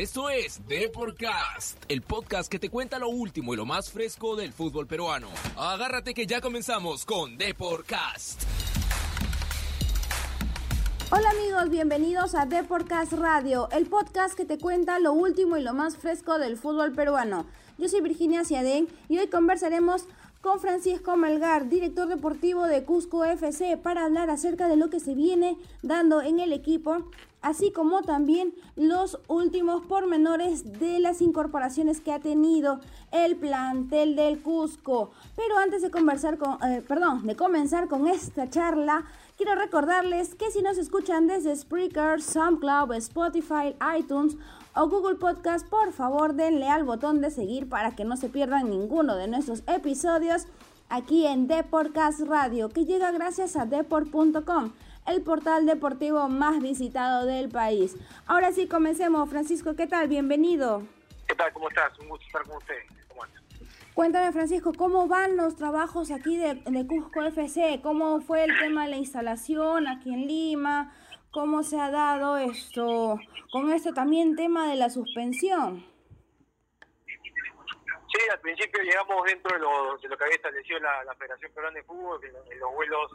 Esto 0.00 0.30
es 0.30 0.66
Deporcast, 0.66 1.76
el 1.88 2.00
podcast 2.00 2.50
que 2.50 2.58
te 2.58 2.70
cuenta 2.70 2.98
lo 2.98 3.10
último 3.10 3.52
y 3.52 3.58
lo 3.58 3.66
más 3.66 3.90
fresco 3.90 4.34
del 4.34 4.54
fútbol 4.54 4.86
peruano. 4.86 5.28
Agárrate 5.58 6.14
que 6.14 6.26
ya 6.26 6.40
comenzamos 6.40 7.04
con 7.04 7.36
Deporcast. 7.36 8.44
Hola 11.10 11.28
amigos, 11.28 11.68
bienvenidos 11.68 12.34
a 12.34 12.46
Deporcast 12.46 13.12
Radio, 13.12 13.68
el 13.72 13.88
podcast 13.88 14.34
que 14.34 14.46
te 14.46 14.56
cuenta 14.56 14.98
lo 15.00 15.12
último 15.12 15.58
y 15.58 15.62
lo 15.62 15.74
más 15.74 15.98
fresco 15.98 16.38
del 16.38 16.56
fútbol 16.56 16.92
peruano. 16.92 17.44
Yo 17.76 17.90
soy 17.90 18.00
Virginia 18.00 18.46
Ciadén 18.46 18.88
y 19.10 19.18
hoy 19.18 19.26
conversaremos 19.26 20.06
con 20.40 20.60
Francisco 20.60 21.14
Malgar, 21.18 21.68
director 21.68 22.08
deportivo 22.08 22.64
de 22.64 22.84
Cusco 22.84 23.26
FC, 23.26 23.76
para 23.76 24.06
hablar 24.06 24.30
acerca 24.30 24.66
de 24.66 24.76
lo 24.76 24.88
que 24.88 24.98
se 24.98 25.14
viene 25.14 25.58
dando 25.82 26.22
en 26.22 26.40
el 26.40 26.54
equipo, 26.54 27.10
así 27.42 27.72
como 27.72 28.02
también 28.02 28.54
los 28.76 29.18
últimos 29.28 29.84
pormenores 29.86 30.78
de 30.78 31.00
las 31.00 31.22
incorporaciones 31.22 32.00
que 32.00 32.12
ha 32.12 32.20
tenido 32.20 32.80
el 33.12 33.36
plantel 33.36 34.16
del 34.16 34.42
Cusco. 34.42 35.10
Pero 35.36 35.58
antes 35.58 35.82
de 35.82 35.90
conversar 35.90 36.38
con, 36.38 36.62
eh, 36.62 36.82
perdón, 36.86 37.26
de 37.26 37.36
comenzar 37.36 37.88
con 37.88 38.06
esta 38.06 38.48
charla, 38.48 39.04
quiero 39.36 39.54
recordarles 39.54 40.34
que 40.34 40.50
si 40.50 40.62
nos 40.62 40.78
escuchan 40.78 41.26
desde 41.26 41.56
Spreaker, 41.56 42.20
SoundCloud, 42.20 42.92
Spotify, 42.94 43.74
iTunes 43.98 44.36
o 44.74 44.88
Google 44.88 45.16
Podcast, 45.16 45.66
por 45.68 45.92
favor 45.92 46.34
denle 46.34 46.68
al 46.68 46.84
botón 46.84 47.20
de 47.20 47.30
seguir 47.30 47.68
para 47.68 47.96
que 47.96 48.04
no 48.04 48.16
se 48.16 48.28
pierdan 48.28 48.70
ninguno 48.70 49.16
de 49.16 49.28
nuestros 49.28 49.62
episodios 49.66 50.46
aquí 50.90 51.24
en 51.24 51.46
Deporcast 51.46 52.20
Radio, 52.20 52.68
que 52.68 52.84
llega 52.84 53.12
gracias 53.12 53.56
a 53.56 53.64
deport.com, 53.64 54.72
el 55.06 55.22
portal 55.22 55.66
deportivo 55.66 56.28
más 56.28 56.60
visitado 56.60 57.26
del 57.26 57.48
país. 57.48 57.96
Ahora 58.26 58.52
sí, 58.52 58.68
comencemos. 58.68 59.28
Francisco, 59.28 59.74
¿qué 59.76 59.86
tal? 59.86 60.08
Bienvenido. 60.08 60.82
¿Qué 61.26 61.34
tal? 61.34 61.52
¿Cómo 61.52 61.68
estás? 61.68 61.98
Un 61.98 62.08
gusto 62.08 62.26
estar 62.26 62.42
con 62.44 62.56
usted. 62.56 62.78
¿Cómo 63.08 63.22
Cuéntame, 63.94 64.32
Francisco, 64.32 64.72
¿cómo 64.76 65.08
van 65.08 65.36
los 65.36 65.56
trabajos 65.56 66.10
aquí 66.10 66.36
de, 66.36 66.54
de 66.54 66.86
Cusco 66.86 67.22
FC? 67.22 67.80
¿Cómo 67.82 68.20
fue 68.20 68.44
el 68.44 68.58
tema 68.58 68.84
de 68.84 68.90
la 68.90 68.96
instalación 68.96 69.88
aquí 69.88 70.12
en 70.12 70.26
Lima? 70.26 70.92
cómo 71.30 71.62
se 71.62 71.78
ha 71.78 71.90
dado 71.90 72.38
esto, 72.38 73.18
con 73.52 73.72
esto 73.72 73.92
también 73.92 74.36
tema 74.36 74.68
de 74.68 74.76
la 74.76 74.90
suspensión. 74.90 75.86
Sí, 78.12 78.28
al 78.30 78.40
principio 78.40 78.82
llegamos 78.82 79.24
dentro 79.24 79.54
de 79.54 79.60
lo, 79.60 79.96
de 79.98 80.08
lo 80.08 80.18
que 80.18 80.24
había 80.24 80.36
establecido 80.36 80.80
la, 80.80 81.14
Federación 81.16 81.52
Peruana 81.52 81.76
de 81.76 81.84
Fútbol, 81.84 82.20
en, 82.24 82.58
los 82.58 82.74
vuelos 82.74 83.12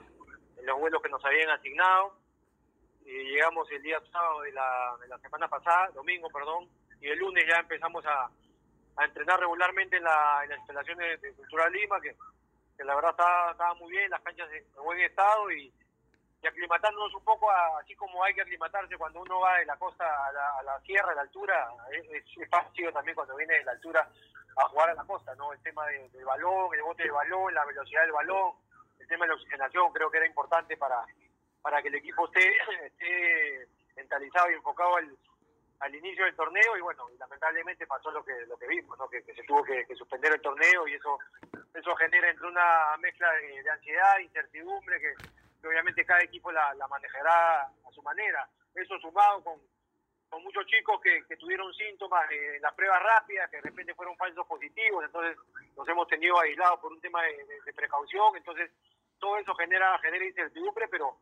los 0.65 0.79
vuelos 0.79 1.01
que 1.01 1.09
nos 1.09 1.23
habían 1.23 1.49
asignado. 1.49 2.17
Y 3.05 3.11
llegamos 3.11 3.69
el 3.71 3.81
día 3.83 4.01
sábado 4.11 4.41
de 4.41 4.51
la, 4.51 4.95
de 4.99 5.07
la 5.07 5.17
semana 5.19 5.47
pasada, 5.47 5.89
domingo, 5.91 6.27
perdón, 6.29 6.67
y 6.99 7.07
el 7.07 7.19
lunes 7.19 7.45
ya 7.47 7.59
empezamos 7.59 8.03
a, 8.05 8.29
a 8.97 9.05
entrenar 9.05 9.39
regularmente 9.39 9.97
en, 9.97 10.03
la, 10.03 10.41
en 10.43 10.49
las 10.49 10.57
instalaciones 10.59 11.21
de, 11.21 11.33
Cultural 11.33 11.71
Lima, 11.71 12.01
que, 12.01 12.15
que 12.75 12.83
la 12.83 12.95
verdad 12.95 13.11
estaba, 13.11 13.51
estaba 13.51 13.73
muy 13.75 13.91
bien, 13.91 14.09
las 14.09 14.21
canchas 14.21 14.49
en 14.51 14.83
buen 14.83 14.99
estado 15.01 15.51
y 15.51 15.71
y 16.45 16.47
aclimatándonos 16.47 17.11
un 17.15 17.23
poco, 17.23 17.49
así 17.51 17.95
como 17.95 18.23
hay 18.23 18.33
que 18.35 18.41
aclimatarse 18.41 18.95
cuando 18.97 19.21
uno 19.21 19.39
va 19.39 19.57
de 19.57 19.65
la 19.65 19.75
costa 19.77 20.05
a 20.05 20.63
la, 20.63 20.79
sierra, 20.81 21.11
a 21.11 21.15
la 21.15 21.21
altura, 21.21 21.69
es, 21.91 22.23
es, 22.23 22.49
fácil 22.49 22.91
también 22.93 23.15
cuando 23.15 23.35
viene 23.35 23.55
de 23.55 23.63
la 23.63 23.71
altura 23.71 24.07
a 24.57 24.67
jugar 24.67 24.91
a 24.91 24.93
la 24.93 25.03
costa, 25.05 25.33
¿no? 25.35 25.51
El 25.53 25.59
tema 25.63 25.87
del 25.87 26.23
balón, 26.23 26.69
el 26.75 26.83
bote 26.83 27.01
del 27.01 27.11
balón, 27.11 27.51
la 27.51 27.65
velocidad 27.65 28.01
del 28.03 28.11
balón, 28.11 28.53
el 29.05 29.09
tema 29.09 29.25
de 29.25 29.29
la 29.29 29.35
oxigenación, 29.35 29.93
creo 29.93 30.09
que 30.09 30.17
era 30.17 30.25
importante 30.25 30.75
para, 30.77 31.05
para 31.61 31.81
que 31.81 31.89
el 31.89 31.95
equipo 31.95 32.25
esté, 32.25 32.49
esté 32.85 33.67
mentalizado 33.95 34.49
y 34.49 34.55
enfocado 34.55 34.97
al, 34.97 35.15
al 35.79 35.95
inicio 35.95 36.25
del 36.25 36.35
torneo 36.35 36.75
y 36.75 36.81
bueno, 36.81 37.07
lamentablemente 37.19 37.85
pasó 37.85 38.09
lo 38.11 38.25
que 38.25 38.33
lo 38.47 38.57
que 38.57 38.67
vimos, 38.67 38.97
¿no? 38.97 39.07
que, 39.07 39.21
se 39.21 39.43
tuvo 39.43 39.63
que, 39.63 39.85
suspender 39.95 40.33
el 40.33 40.41
torneo 40.41 40.87
y 40.87 40.95
eso 40.95 41.19
eso 41.73 41.95
genera 41.95 42.29
entre 42.29 42.47
una 42.47 42.97
mezcla 42.97 43.31
de, 43.33 43.61
de 43.61 43.69
ansiedad, 43.69 44.19
incertidumbre 44.19 44.99
que 44.99 45.13
obviamente 45.67 46.05
cada 46.05 46.21
equipo 46.21 46.51
la, 46.51 46.73
manejará 46.89 47.61
a 47.61 47.91
su 47.93 48.01
manera. 48.01 48.47
Eso 48.73 48.97
sumado 48.99 49.43
con, 49.43 49.59
con 50.29 50.43
muchos 50.43 50.65
chicos 50.67 50.99
que, 51.01 51.23
tuvieron 51.37 51.73
síntomas 51.73 52.29
en 52.31 52.61
las 52.61 52.73
pruebas 52.73 53.01
rápidas, 53.01 53.49
que 53.49 53.57
de 53.57 53.63
repente 53.63 53.93
fueron 53.93 54.17
falsos 54.17 54.45
positivos, 54.47 55.03
entonces 55.05 55.37
nos 55.75 55.87
hemos 55.87 56.07
tenido 56.07 56.39
aislados 56.39 56.79
por 56.79 56.91
un 56.91 57.01
tema 57.01 57.21
de, 57.23 57.73
precaución, 57.73 58.35
entonces 58.35 58.71
todo 59.19 59.37
eso 59.37 59.55
genera, 59.55 59.97
genera 59.99 60.25
incertidumbre, 60.25 60.87
pero 60.89 61.17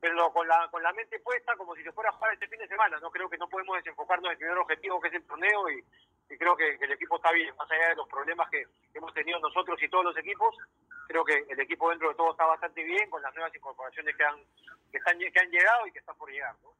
pero 0.00 0.32
con 0.32 0.46
la, 0.46 0.68
con 0.70 0.82
la 0.82 0.92
mente 0.92 1.18
puesta 1.20 1.56
como 1.56 1.74
si 1.74 1.82
se 1.82 1.92
fuera 1.92 2.10
a 2.10 2.12
jugar 2.12 2.32
este 2.32 2.46
fin 2.48 2.58
de 2.58 2.68
semana. 2.68 2.98
No 3.00 3.10
creo 3.10 3.28
que 3.28 3.38
no 3.38 3.48
podemos 3.48 3.76
desenfocarnos 3.76 4.26
en 4.26 4.32
el 4.32 4.38
primer 4.38 4.58
objetivo 4.58 5.00
que 5.00 5.08
es 5.08 5.14
el 5.14 5.26
torneo 5.26 5.70
y, 5.70 5.84
creo 6.38 6.56
que, 6.56 6.76
el 6.80 6.92
equipo 6.92 7.16
está 7.16 7.32
bien, 7.32 7.54
más 7.56 7.70
allá 7.70 7.88
de 7.88 7.96
los 7.96 8.08
problemas 8.08 8.48
que 8.50 8.64
hemos 8.94 9.12
tenido 9.14 9.40
nosotros 9.40 9.82
y 9.82 9.88
todos 9.88 10.04
los 10.04 10.16
equipos, 10.16 10.54
creo 11.08 11.24
que 11.24 11.44
el 11.48 11.60
equipo 11.60 11.90
dentro 11.90 12.10
de 12.10 12.14
todo 12.14 12.30
está 12.32 12.46
bastante 12.46 12.82
bien 12.84 13.08
con 13.10 13.22
las 13.22 13.34
nuevas 13.34 13.54
incorporaciones 13.54 14.14
que 14.14 14.24
han, 14.24 14.36
que 14.92 14.98
están, 14.98 15.18
que 15.18 15.40
han 15.40 15.50
llegado 15.50 15.86
y 15.86 15.92
que 15.92 15.98
están 15.98 16.16
por 16.16 16.30
llegar. 16.30 16.54
¿no? 16.62 16.72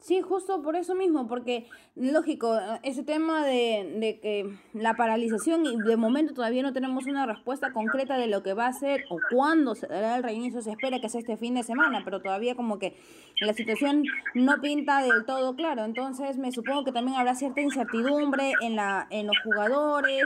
Sí, 0.00 0.22
justo 0.22 0.62
por 0.62 0.76
eso 0.76 0.94
mismo, 0.94 1.26
porque 1.26 1.66
lógico, 1.96 2.56
ese 2.84 3.02
tema 3.02 3.44
de, 3.44 3.96
de, 3.98 4.20
que 4.20 4.56
la 4.72 4.94
paralización 4.94 5.66
y 5.66 5.76
de 5.76 5.96
momento 5.96 6.34
todavía 6.34 6.62
no 6.62 6.72
tenemos 6.72 7.06
una 7.06 7.26
respuesta 7.26 7.72
concreta 7.72 8.16
de 8.16 8.28
lo 8.28 8.44
que 8.44 8.54
va 8.54 8.68
a 8.68 8.72
ser 8.72 9.04
o 9.10 9.18
cuándo 9.30 9.74
se 9.74 9.88
dará 9.88 10.16
el 10.16 10.22
reinicio, 10.22 10.62
se 10.62 10.70
espera 10.70 11.00
que 11.00 11.08
sea 11.08 11.20
este 11.20 11.36
fin 11.36 11.56
de 11.56 11.64
semana, 11.64 12.02
pero 12.04 12.22
todavía 12.22 12.54
como 12.54 12.78
que 12.78 12.96
la 13.40 13.52
situación 13.54 14.04
no 14.34 14.60
pinta 14.60 15.02
del 15.02 15.26
todo 15.26 15.56
claro, 15.56 15.84
entonces 15.84 16.38
me 16.38 16.52
supongo 16.52 16.84
que 16.84 16.92
también 16.92 17.18
habrá 17.18 17.34
cierta 17.34 17.60
incertidumbre 17.60 18.52
en, 18.62 18.76
la, 18.76 19.08
en 19.10 19.26
los 19.26 19.36
jugadores, 19.42 20.22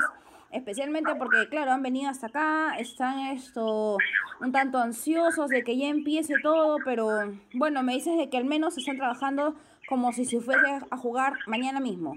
especialmente 0.53 1.15
porque, 1.17 1.49
claro, 1.49 1.73
han 1.73 1.83
venido 1.83 2.11
hasta 2.11 2.27
acá, 2.27 2.77
están 2.79 3.19
esto 3.29 3.97
un 4.41 4.53
tanto 4.53 4.79
ansiosos 4.79 5.49
de 5.49 5.65
que 5.65 5.77
ya 5.77 5.89
empiece 5.89 6.35
todo, 6.43 6.79
pero 6.85 7.09
bueno, 7.55 7.83
me 7.83 7.95
dices 7.95 8.17
de 8.17 8.29
que 8.29 8.37
al 8.37 8.45
menos 8.45 8.77
están 8.77 8.99
trabajando 8.99 9.57
como 9.89 10.13
si 10.13 10.25
se 10.25 10.41
fuese 10.41 10.81
a 10.91 10.97
jugar 10.97 11.35
mañana 11.47 11.81
mismo. 11.81 12.15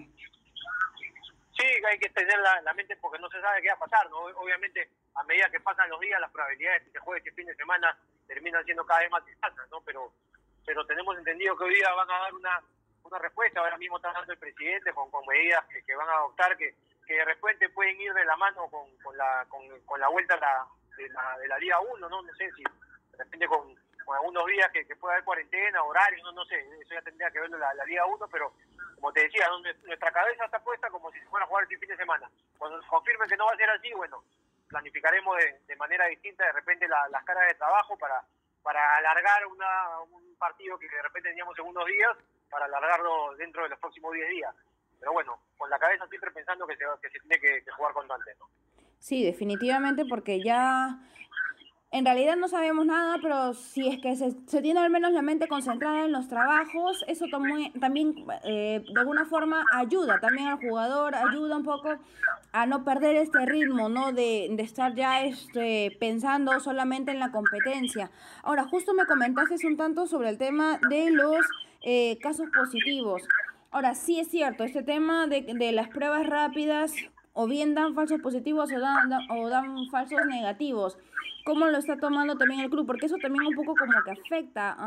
Sí, 1.57 1.65
hay 1.89 1.97
que 1.97 2.09
tener 2.09 2.37
la, 2.63 2.73
mente 2.73 2.97
porque 2.97 3.19
no 3.19 3.29
se 3.29 3.39
sabe 3.39 3.61
qué 3.61 3.69
va 3.69 3.75
a 3.75 3.79
pasar, 3.79 4.09
¿no? 4.09 4.17
Obviamente, 4.17 4.89
a 5.15 5.23
medida 5.23 5.49
que 5.49 5.61
pasan 5.61 5.89
los 5.89 5.99
días, 6.01 6.19
las 6.19 6.31
probabilidades 6.31 6.85
de 6.85 6.91
que 6.91 6.99
juegue 6.99 7.19
este 7.19 7.31
fin 7.31 7.47
de 7.47 7.55
semana 7.55 7.97
terminan 8.27 8.65
siendo 8.65 8.85
cada 8.85 8.99
vez 8.99 9.09
más 9.11 9.25
distantes, 9.25 9.63
¿no? 9.71 9.79
Pero, 9.81 10.11
pero 10.65 10.85
tenemos 10.85 11.17
entendido 11.17 11.55
que 11.57 11.63
hoy 11.63 11.75
día 11.75 11.91
van 11.93 12.11
a 12.11 12.19
dar 12.19 12.33
una, 12.33 12.61
una 13.03 13.19
respuesta, 13.19 13.61
ahora 13.61 13.77
mismo 13.77 13.95
está 13.95 14.11
dando 14.11 14.33
el 14.33 14.39
presidente 14.39 14.91
con, 14.91 15.09
con 15.09 15.25
medidas 15.25 15.63
que, 15.65 15.81
que 15.83 15.95
van 15.95 16.09
a 16.09 16.17
adoptar 16.17 16.57
que 16.57 16.75
que 17.05 17.13
de 17.15 17.25
repente 17.25 17.69
pueden 17.69 17.99
ir 17.99 18.13
de 18.13 18.25
la 18.25 18.35
mano 18.35 18.67
con, 18.69 18.95
con, 18.97 19.15
la, 19.17 19.45
con, 19.49 19.99
la 19.99 20.07
vuelta 20.07 20.35
de 20.35 20.41
la, 21.09 21.37
de 21.37 21.47
la 21.47 21.57
Liga 21.57 21.79
1, 21.79 22.09
¿no? 22.09 22.21
No 22.21 22.35
sé 22.35 22.51
si 22.53 22.63
de 22.63 23.23
repente 23.23 23.47
con, 23.47 23.75
con 24.03 24.15
algunos 24.15 24.45
días 24.45 24.71
que, 24.71 24.95
pueda 24.95 25.15
haber 25.15 25.25
cuarentena, 25.25 25.83
horario, 25.83 26.23
no, 26.23 26.31
no 26.31 26.45
sé, 26.45 26.59
eso 26.81 26.93
ya 26.93 27.01
tendría 27.01 27.31
que 27.31 27.39
verlo 27.39 27.57
la, 27.57 27.73
la 27.73 27.85
Liga 27.85 28.05
1, 28.05 28.27
pero 28.31 28.53
como 28.95 29.11
te 29.11 29.23
decía, 29.23 29.47
nuestra 29.83 30.11
cabeza 30.11 30.45
está 30.45 30.59
puesta 30.59 30.89
como 30.89 31.11
si 31.11 31.19
se 31.19 31.25
fuera 31.27 31.45
a 31.45 31.47
jugar 31.47 31.63
este 31.63 31.77
fin 31.77 31.89
de 31.89 31.97
semana. 31.97 32.29
Cuando 32.57 32.77
nos 32.77 32.87
confirmen 32.87 33.29
que 33.29 33.37
no 33.37 33.45
va 33.45 33.51
a 33.51 33.57
ser 33.57 33.69
así, 33.69 33.91
bueno, 33.93 34.23
planificaremos 34.67 35.37
de, 35.67 35.75
manera 35.75 36.05
distinta 36.05 36.45
de 36.45 36.53
repente 36.53 36.87
las 36.87 37.23
caras 37.23 37.47
de 37.47 37.55
trabajo 37.55 37.97
para, 37.97 38.23
para 38.63 38.97
alargar 38.97 39.45
una, 39.47 39.99
un 40.01 40.35
partido 40.37 40.79
que 40.79 40.87
de 40.87 41.01
repente 41.01 41.29
teníamos 41.29 41.57
en 41.59 41.65
unos 41.65 41.85
días, 41.85 42.17
para 42.49 42.65
alargarlo 42.65 43.35
dentro 43.35 43.63
de 43.63 43.69
los 43.69 43.79
próximos 43.79 44.13
10 44.13 44.29
días 44.29 44.55
pero 44.99 45.13
bueno, 45.13 45.39
con 45.57 45.69
la 45.69 45.79
cabeza 45.79 46.07
siempre 46.07 46.31
pensando 46.31 46.67
que 46.67 46.75
se, 46.75 46.85
que 47.01 47.09
se 47.09 47.19
tiene 47.19 47.39
que, 47.39 47.71
jugar 47.71 47.93
con 47.93 48.07
Dante, 48.07 48.31
¿no? 48.39 48.45
Sí, 48.99 49.23
definitivamente, 49.23 50.05
porque 50.05 50.41
ya 50.43 50.99
en 51.91 52.05
realidad 52.05 52.35
no 52.35 52.47
sabemos 52.47 52.85
nada, 52.85 53.17
pero 53.21 53.53
si 53.53 53.87
es 53.87 54.01
que 54.01 54.15
se, 54.15 54.31
se 54.47 54.61
tiene 54.61 54.79
al 54.79 54.89
menos 54.89 55.11
la 55.11 55.21
mente 55.21 55.47
concentrada 55.47 56.05
en 56.05 56.11
los 56.11 56.27
trabajos, 56.27 57.05
eso 57.07 57.25
también 57.31 58.25
eh, 58.43 58.83
de 58.85 58.99
alguna 58.99 59.25
forma 59.25 59.63
ayuda 59.73 60.19
también 60.19 60.47
al 60.47 60.57
jugador, 60.57 61.15
ayuda 61.15 61.57
un 61.57 61.63
poco 61.63 61.97
a 62.51 62.65
no 62.65 62.83
perder 62.83 63.15
este 63.17 63.45
ritmo, 63.45 63.89
¿no? 63.89 64.11
De, 64.11 64.47
de 64.49 64.63
estar 64.63 64.95
ya 64.95 65.23
este, 65.23 65.95
pensando 65.99 66.59
solamente 66.59 67.11
en 67.11 67.19
la 67.19 67.31
competencia. 67.31 68.09
Ahora, 68.43 68.63
justo 68.63 68.93
me 68.93 69.05
comentaste 69.05 69.55
un 69.67 69.77
tanto 69.77 70.07
sobre 70.07 70.29
el 70.29 70.37
tema 70.37 70.79
de 70.89 71.11
los 71.11 71.45
eh, 71.81 72.17
casos 72.19 72.47
positivos. 72.49 73.21
Ahora, 73.75 73.93
sí 73.93 74.21
es 74.21 74.29
cierto, 74.29 74.63
este 74.63 74.83
tema 74.83 75.27
de, 75.27 75.41
de 75.41 75.73
las 75.73 75.89
pruebas 75.89 76.25
rápidas 76.25 76.93
o 77.33 77.45
bien 77.45 77.75
dan 77.75 77.93
falsos 77.93 78.21
positivos 78.21 78.71
o 78.71 78.79
dan, 78.79 79.11
o 79.29 79.49
dan 79.49 79.89
falsos 79.91 80.25
negativos. 80.29 80.97
¿Cómo 81.43 81.65
lo 81.65 81.77
está 81.77 81.97
tomando 81.97 82.37
también 82.37 82.61
el 82.61 82.69
club? 82.69 82.87
Porque 82.87 83.07
eso 83.07 83.17
también 83.21 83.45
un 83.45 83.53
poco 83.53 83.75
como 83.75 83.91
que 84.05 84.11
afecta 84.11 84.77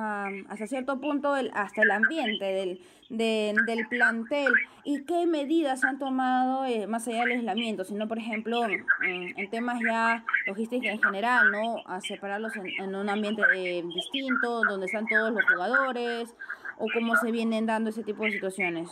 hasta 0.49 0.67
cierto 0.67 0.99
punto 1.02 1.37
el, 1.37 1.50
hasta 1.52 1.82
el 1.82 1.90
ambiente 1.90 2.46
del, 2.46 2.81
del 3.11 3.87
plantel. 3.90 4.55
¿Y 4.85 5.05
qué 5.05 5.26
medidas 5.26 5.85
han 5.85 5.99
tomado 5.99 6.64
eh, 6.64 6.87
más 6.87 7.06
allá 7.08 7.25
del 7.25 7.32
aislamiento? 7.32 7.85
Sino, 7.85 8.08
por 8.08 8.17
ejemplo, 8.17 8.64
en, 8.64 9.50
temas 9.50 9.81
ya 9.87 10.25
logísticos 10.46 10.88
en 10.88 11.02
general, 11.02 11.52
¿no? 11.52 11.82
A 11.85 12.00
separarlos 12.00 12.55
en, 12.56 12.94
un 12.94 13.11
ambiente 13.11 13.43
eh, 13.55 13.85
distinto, 13.94 14.62
donde 14.62 14.87
están 14.87 15.06
todos 15.06 15.31
los 15.31 15.44
jugadores, 15.44 16.35
o 16.79 16.87
cómo 16.93 17.17
se 17.17 17.31
vienen 17.31 17.67
dando 17.67 17.91
ese 17.91 18.03
tipo 18.03 18.25
de 18.25 18.33
situaciones? 18.33 18.91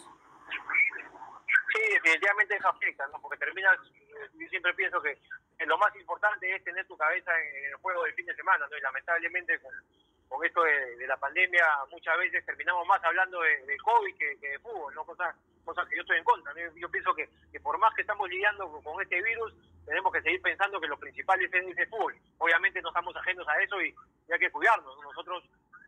definitivamente 1.93 2.57
eso 2.57 2.69
afecta, 2.69 3.07
¿no? 3.09 3.21
Porque 3.21 3.39
terminas, 3.39 3.79
yo 4.35 4.49
siempre 4.49 4.75
pienso 4.75 5.01
que 5.03 5.19
lo 5.67 5.79
más 5.79 5.95
importante 5.97 6.55
es 6.55 6.63
tener 6.63 6.87
tu 6.87 6.97
cabeza 6.97 7.33
en 7.41 7.65
el 7.67 7.75
juego 7.77 8.05
del 8.05 8.15
fin 8.15 8.27
de 8.27 8.35
semana, 8.35 8.67
¿no? 8.71 8.77
Y 8.77 8.81
lamentablemente 8.81 9.59
con, 9.61 9.73
con 10.29 10.45
esto 10.45 10.63
de, 10.63 11.07
la 11.07 11.17
pandemia 11.17 11.65
muchas 11.91 12.19
veces 12.19 12.45
terminamos 12.45 12.87
más 12.87 13.03
hablando 13.05 13.41
de, 13.41 13.77
COVID 13.79 14.17
que, 14.17 14.37
de 14.37 14.59
fútbol, 14.59 14.95
¿no? 14.95 15.05
Cosas, 15.05 15.35
cosas 15.65 15.89
que 15.89 15.97
yo 15.97 16.03
estoy 16.03 16.19
en 16.19 16.25
contra. 16.25 16.53
Yo, 16.75 16.91
pienso 16.91 17.15
que, 17.15 17.29
que, 17.53 17.61
por 17.61 17.79
más 17.79 17.95
que 17.95 18.03
estamos 18.03 18.29
lidiando 18.29 18.69
con, 18.83 19.01
este 19.03 19.23
virus, 19.23 19.53
tenemos 19.85 20.13
que 20.13 20.23
seguir 20.23 20.43
pensando 20.43 20.81
que 20.81 20.89
lo 20.89 20.99
principal 20.99 21.41
es 21.43 21.53
el 21.53 21.89
fútbol. 21.89 22.15
Obviamente 22.39 22.83
no 22.83 22.89
estamos 22.89 23.15
ajenos 23.17 23.47
a 23.49 23.61
eso 23.63 23.81
y, 23.81 23.95
hay 24.31 24.39
que 24.39 24.51
cuidarnos. 24.51 25.01
Nosotros, 25.03 25.45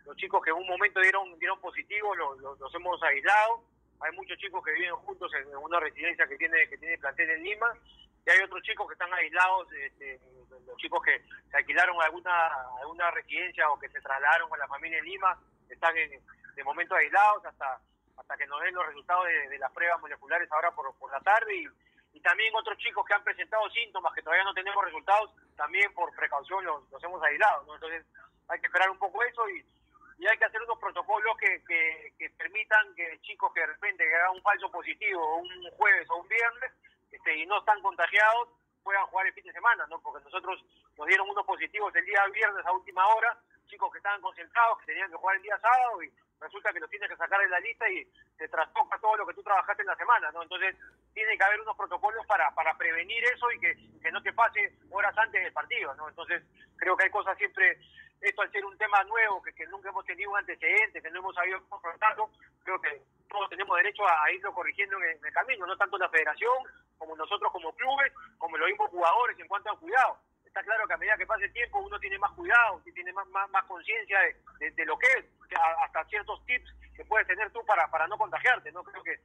los 0.08 0.16
chicos 0.16 0.43
que 0.43 0.50
en 0.50 0.56
un 0.56 0.66
momento 0.66 1.00
dieron, 1.00 1.38
dieron 1.38 1.60
positivo, 1.60 2.14
los, 2.14 2.40
los, 2.40 2.75
hemos 2.75 3.02
aislado. 3.02 3.62
Hay 4.00 4.10
muchos 4.16 4.38
chicos 4.38 4.64
que 4.64 4.72
viven 4.72 4.96
juntos 4.96 5.31
en 5.34 5.55
una 5.56 5.78
residencia 5.81 6.26
que 6.26 6.38
tiene 6.38 6.66
que 6.66 6.78
tiene 6.78 6.96
plantel 6.96 7.28
en 7.28 7.43
Lima 7.43 7.66
y 8.25 8.31
hay 8.31 8.40
otros 8.43 8.62
chicos 8.62 8.87
que 8.87 8.94
están 8.94 9.12
aislados, 9.12 9.70
este, 9.72 10.19
los 10.66 10.76
chicos 10.78 11.02
que 11.05 11.22
se 11.50 11.56
alquilaron 11.58 12.00
alguna 12.00 12.49
alguna 12.81 13.10
residencia 13.10 13.69
o 13.70 13.78
que 13.78 13.90
se 13.90 14.00
trasladaron 14.00 14.49
con 14.49 14.58
la 14.58 14.66
familia 14.66 14.99
en 14.99 15.05
Lima, 15.05 15.38
están 15.69 15.94
en, 15.99 16.10
de 16.55 16.64
momento 16.64 16.94
aislados 16.94 17.44
hasta 17.44 17.78
hasta 18.16 18.37
que 18.37 18.46
nos 18.46 18.62
den 18.62 18.75
los 18.75 18.87
resultados 18.87 19.26
de, 19.26 19.58
las 19.58 19.70
pruebas 19.72 20.00
moleculares 20.00 20.50
ahora 20.50 20.70
por, 20.72 20.93
por 20.96 21.12
la 21.12 21.20
tarde 21.20 21.55
y, 21.55 21.69
también 22.20 22.52
otros 22.56 22.76
chicos 22.78 23.06
que 23.06 23.14
han 23.14 23.22
presentado 23.22 23.70
síntomas 23.70 24.12
que 24.12 24.22
todavía 24.22 24.44
no 24.44 24.52
tenemos 24.52 24.84
resultados, 24.84 25.31
también 25.56 25.94
por 25.94 26.14
precaución 26.14 26.62
los, 26.64 26.82
hemos 27.02 27.22
aislado. 27.22 27.62
Entonces 27.72 28.05
hay 28.49 28.60
que 28.60 28.66
esperar 28.66 28.90
un 28.90 28.99
poco 28.99 29.22
eso 29.22 29.49
y, 29.49 29.64
y 30.19 30.26
hay 30.26 30.37
que 30.37 30.44
hacer 30.44 30.61
unos 30.62 30.79
protocolos 30.79 31.37
que, 31.38 31.62
que, 31.65 32.31
permitan 32.37 32.94
que 32.94 33.20
chicos 33.23 33.53
que 33.55 33.61
de 33.61 33.67
repente 33.67 34.05
hagan 34.17 34.37
un 34.37 34.43
falso 34.43 34.70
positivo 34.70 35.38
un 35.38 35.70
jueves 35.70 36.09
o 36.11 36.17
un 36.17 36.29
viernes 36.29 36.73
este, 37.11 37.37
y 37.37 37.47
no 37.47 37.59
están 37.59 37.81
contagiados 37.82 38.49
puedan 38.82 39.06
jugar 39.06 39.26
el 39.26 39.35
fin 39.35 39.44
de 39.44 39.53
semana, 39.53 39.87
¿no? 39.88 40.00
Porque 40.00 40.25
nosotros 40.25 40.65
nos 40.97 41.06
dieron 41.06 41.29
unos 41.29 41.44
positivos 41.44 41.94
el 41.94 42.06
día 42.06 42.25
viernes 42.32 42.65
a 42.65 42.73
última 42.73 43.06
hora, 43.09 43.37
chicos 43.67 43.93
que 43.93 43.99
estaban 43.99 44.20
concentrados, 44.23 44.79
que 44.79 44.87
tenían 44.87 45.11
que 45.11 45.17
jugar 45.17 45.37
el 45.37 45.43
día 45.43 45.59
sábado 45.59 46.03
y 46.03 46.11
resulta 46.41 46.73
que 46.73 46.81
los 46.81 46.88
tienes 46.88 47.09
que 47.09 47.17
sacar 47.17 47.38
de 47.41 47.49
la 47.49 47.61
lista 47.61 47.88
y 47.91 48.05
te 48.38 48.49
trastoca 48.49 48.99
todo 48.99 49.17
lo 49.17 49.26
que 49.26 49.35
tú 49.35 49.43
trabajaste 49.43 49.82
en 49.82 49.88
la 49.88 49.97
semana, 49.97 50.31
¿no? 50.32 50.43
Entonces, 50.43 50.75
tiene 51.12 51.37
que 51.37 51.44
haber 51.44 51.61
unos 51.61 51.76
protocolos 51.76 52.25
para, 52.26 52.50
para 52.55 52.75
prevenir 52.79 53.23
eso 53.25 53.50
y 53.53 53.61
que, 53.61 53.76
que 54.00 54.11
no 54.11 54.23
te 54.23 54.32
pase 54.32 54.73
horas 54.91 55.17
antes 55.19 55.43
del 55.43 55.53
partido, 55.53 55.94
¿no? 55.94 56.09
Entonces, 56.09 56.43
creo 56.76 56.97
que 56.97 57.05
hay 57.05 57.11
cosas 57.11 57.37
siempre, 57.37 57.79
esto 58.20 58.43
al 58.43 58.50
ser 58.50 58.65
un 58.65 58.76
tema 58.79 59.03
nuevo, 59.05 59.43
que, 59.43 59.53
que 59.53 59.67
nunca 59.67 59.88
hemos 59.88 60.05
tenido 60.05 60.31
un 60.31 60.38
antecedente, 60.38 61.00
que 61.00 61.11
no 61.11 61.20
hemos 61.20 61.35
sabido 61.35 61.62
confrontarlo, 61.69 62.31
creo 62.65 62.81
que 62.81 63.03
todos 63.29 63.49
tenemos 63.50 63.76
derecho 63.76 64.03
a, 64.06 64.31
irlo 64.32 64.53
corrigiendo 64.53 64.97
en 65.03 65.25
el, 65.25 65.32
camino, 65.32 65.67
no 65.67 65.76
tanto 65.76 65.99
la 65.99 66.09
federación 66.09 66.65
como 66.97 67.15
nosotros 67.17 67.53
como 67.53 67.75
clubes, 67.75 68.12
como 68.38 68.56
los 68.56 68.69
mismos 68.69 68.91
jugadores 68.91 69.38
en 69.38 69.47
cuanto 69.47 69.70
a 69.70 69.79
cuidado 69.79 70.19
está 70.49 70.62
claro 70.62 70.87
que 70.88 70.94
a 70.94 70.97
medida 70.97 71.17
que 71.17 71.26
pase 71.26 71.44
el 71.44 71.53
tiempo 71.53 71.79
uno 71.79 72.00
tiene 72.00 72.19
más 72.19 72.32
cuidado, 72.32 72.81
tiene 72.82 73.12
más, 73.12 73.26
más, 73.29 73.65
conciencia 73.65 74.19
de, 74.59 74.70
de, 74.70 74.85
lo 74.87 74.99
que 74.99 75.06
es, 75.06 75.25
hasta 75.85 76.05
ciertos 76.06 76.44
tips 76.47 76.75
que 76.97 77.05
puedes 77.05 77.26
tener 77.26 77.50
tú 77.53 77.65
para, 77.65 77.88
para 77.91 78.09
no 78.09 78.17
contagiarte. 78.19 78.73
no 78.73 78.82
Creo 78.82 79.03
que, 79.03 79.20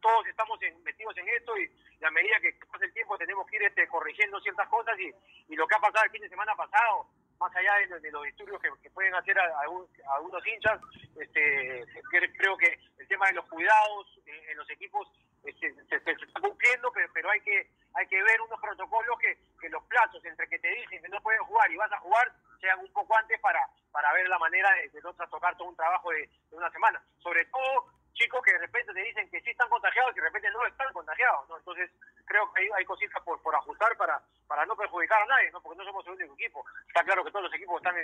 todos 0.00 0.26
estamos 0.26 0.60
metidos 0.84 1.16
en 1.16 1.28
esto 1.28 1.58
y, 1.58 1.68
a 2.04 2.10
medida 2.10 2.38
que 2.40 2.52
pase 2.70 2.84
el 2.84 2.92
tiempo 2.92 3.18
tenemos 3.18 3.46
que 3.48 3.56
ir 3.56 3.62
este, 3.64 3.88
corrigiendo 3.88 4.38
ciertas 4.40 4.68
cosas 4.68 4.96
y, 5.00 5.12
y 5.52 5.56
lo 5.56 5.66
que 5.66 5.74
ha 5.74 5.80
pasado 5.80 6.04
el 6.04 6.10
fin 6.12 6.22
de 6.22 6.28
semana 6.28 6.54
pasado, 6.54 7.08
más 7.38 7.54
allá 7.54 7.74
de, 8.00 8.10
los 8.10 8.22
disturbios 8.24 8.60
que, 8.60 8.90
pueden 8.90 9.14
hacer 9.14 9.38
a, 9.38 9.60
algunos 9.60 10.46
hinchas, 10.46 10.80
este, 11.16 11.84
creo 12.10 12.56
que 12.56 12.78
el 12.98 13.08
tema 13.08 13.26
de 13.28 13.34
los 13.34 13.46
cuidados 13.46 14.06
en 14.26 14.56
los 14.56 14.68
equipos 14.70 15.08
este, 15.44 15.72
se, 15.88 15.96
está 15.96 16.40
cumpliendo, 16.40 16.90
pero, 16.92 17.08
pero 17.14 17.30
hay 17.30 17.40
que 17.40 17.70
hay 17.94 18.06
que 18.06 18.22
ver 18.22 18.40
unos 18.40 18.60
protocolos 18.60 19.18
que, 19.18 19.38
que 19.60 19.68
los 19.68 19.82
plazos 19.84 20.24
entre 20.24 20.48
que 20.48 20.58
te 20.58 20.68
dicen 20.68 21.02
que 21.02 21.08
no 21.08 21.20
puedes 21.20 21.40
jugar 21.40 21.70
y 21.70 21.76
vas 21.76 21.90
a 21.92 21.98
jugar 21.98 22.32
sean 22.60 22.78
un 22.78 22.92
poco 22.92 23.16
antes 23.16 23.40
para, 23.40 23.60
para 23.90 24.12
ver 24.12 24.28
la 24.28 24.38
manera 24.38 24.68
de, 24.74 25.00
no 25.00 25.12
trastocar 25.14 25.56
todo 25.56 25.68
un 25.68 25.76
trabajo 25.76 26.10
de, 26.10 26.28
una 26.52 26.70
semana. 26.70 27.02
Sobre 27.18 27.44
todo 27.46 27.86
chicos 28.14 28.40
que 28.44 28.52
de 28.52 28.58
repente 28.58 28.92
te 28.92 29.00
dicen 29.00 29.30
que 29.30 29.40
sí 29.40 29.50
están 29.50 29.68
contagiados 29.68 30.12
y 30.12 30.20
de 30.20 30.26
repente 30.26 30.50
no 30.50 30.66
están 30.66 30.92
contagiados, 30.92 31.48
¿no? 31.48 31.56
Entonces 31.56 31.90
creo 32.26 32.52
que 32.52 32.68
hay, 32.76 32.84
cositas 32.84 33.22
por, 33.22 33.40
por 33.42 33.54
ajustar 33.54 33.96
para, 33.96 34.20
para 34.46 34.66
no 34.66 34.76
perjudicar 34.76 35.22
a 35.22 35.26
nadie, 35.26 35.50
¿no? 35.52 35.60
Porque 35.60 35.78
no 35.78 35.84
somos 35.84 36.06
el 36.06 36.12
único 36.12 36.34
equipo. 36.34 36.64
Está 36.86 37.04
claro 37.04 37.24
que 37.24 37.30
todos 37.30 37.44
los 37.44 37.54
equipos 37.54 37.76
están 37.76 37.94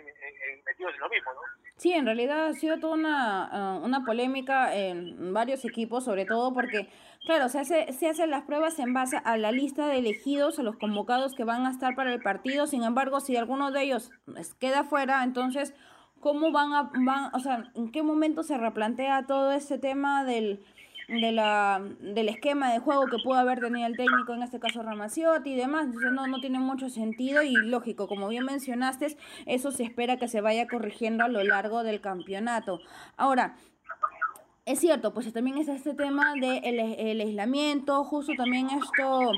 metidos 0.64 0.94
en 0.94 1.00
lo 1.00 1.08
mismo, 1.08 1.32
¿no? 1.34 1.40
Sí, 1.76 1.92
en 1.92 2.06
realidad 2.06 2.46
ha 2.48 2.52
sido 2.52 2.78
toda 2.78 2.94
una, 2.94 3.48
ah, 3.50 3.80
una 3.82 4.04
polémica 4.04 4.74
en 4.74 5.34
varios 5.34 5.64
equipos, 5.64 6.04
sobre 6.04 6.24
todo 6.24 6.54
porque 6.54 6.88
Claro, 7.24 7.48
se, 7.48 7.58
hace, 7.58 7.90
se 7.94 8.10
hacen 8.10 8.30
las 8.30 8.42
pruebas 8.42 8.78
en 8.78 8.92
base 8.92 9.16
a 9.24 9.38
la 9.38 9.50
lista 9.50 9.86
de 9.86 9.96
elegidos, 9.96 10.58
a 10.58 10.62
los 10.62 10.76
convocados 10.76 11.32
que 11.32 11.44
van 11.44 11.64
a 11.64 11.70
estar 11.70 11.94
para 11.94 12.12
el 12.12 12.20
partido. 12.20 12.66
Sin 12.66 12.84
embargo, 12.84 13.20
si 13.20 13.34
alguno 13.34 13.70
de 13.70 13.82
ellos 13.82 14.10
queda 14.60 14.84
fuera, 14.84 15.24
entonces, 15.24 15.74
¿cómo 16.24 16.52
van 16.52 16.72
a, 16.72 16.90
van, 17.04 17.34
o 17.34 17.38
sea, 17.38 17.70
en 17.74 17.92
qué 17.92 18.02
momento 18.02 18.42
se 18.42 18.56
replantea 18.56 19.26
todo 19.26 19.52
ese 19.52 19.76
tema 19.76 20.24
del, 20.24 20.64
de 21.06 21.32
la, 21.32 21.82
del 22.00 22.30
esquema 22.30 22.72
de 22.72 22.78
juego 22.78 23.08
que 23.08 23.18
pudo 23.22 23.34
haber 23.34 23.60
tenido 23.60 23.86
el 23.86 23.94
técnico, 23.94 24.32
en 24.32 24.42
este 24.42 24.58
caso 24.58 24.82
Ramaciotti 24.82 25.50
y 25.50 25.54
demás? 25.54 25.84
Entonces, 25.84 26.12
no, 26.12 26.26
no 26.26 26.40
tiene 26.40 26.58
mucho 26.58 26.88
sentido 26.88 27.42
y 27.42 27.52
lógico, 27.52 28.08
como 28.08 28.28
bien 28.28 28.46
mencionaste, 28.46 29.18
eso 29.44 29.70
se 29.70 29.82
espera 29.82 30.16
que 30.16 30.26
se 30.26 30.40
vaya 30.40 30.66
corrigiendo 30.66 31.24
a 31.24 31.28
lo 31.28 31.44
largo 31.44 31.82
del 31.82 32.00
campeonato. 32.00 32.80
Ahora, 33.18 33.56
es 34.64 34.80
cierto, 34.80 35.12
pues 35.12 35.30
también 35.30 35.58
es 35.58 35.68
este 35.68 35.92
tema 35.92 36.32
del 36.40 36.80
el 36.80 37.20
aislamiento, 37.20 38.02
justo 38.02 38.32
también 38.34 38.70
esto, 38.70 39.32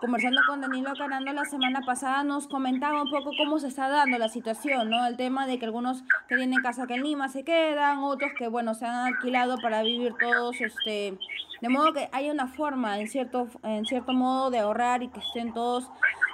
conversando 0.00 0.40
con 0.46 0.60
Danilo 0.60 0.92
Carando 0.96 1.32
la 1.32 1.44
semana 1.44 1.80
pasada, 1.80 2.22
nos 2.22 2.48
comentaba 2.48 3.02
un 3.02 3.10
poco 3.10 3.30
cómo 3.36 3.58
se 3.58 3.68
está 3.68 3.88
dando 3.88 4.18
la 4.18 4.28
situación, 4.28 4.90
¿no? 4.90 5.06
El 5.06 5.16
tema 5.16 5.46
de 5.46 5.58
que 5.58 5.64
algunos 5.64 6.02
que 6.28 6.36
tienen 6.36 6.60
casa 6.62 6.86
que 6.86 6.94
en 6.94 7.02
Lima 7.02 7.28
se 7.28 7.44
quedan, 7.44 7.98
otros 7.98 8.32
que, 8.38 8.48
bueno, 8.48 8.74
se 8.74 8.86
han 8.86 9.14
alquilado 9.14 9.56
para 9.58 9.82
vivir 9.82 10.14
todos, 10.18 10.60
este, 10.60 11.18
de 11.60 11.68
modo 11.68 11.92
que 11.92 12.08
hay 12.12 12.30
una 12.30 12.46
forma, 12.46 12.98
en 12.98 13.08
cierto, 13.08 13.48
en 13.62 13.86
cierto 13.86 14.12
modo, 14.12 14.50
de 14.50 14.58
ahorrar 14.58 15.02
y 15.02 15.08
que 15.08 15.20
estén 15.20 15.52
todos 15.54 15.90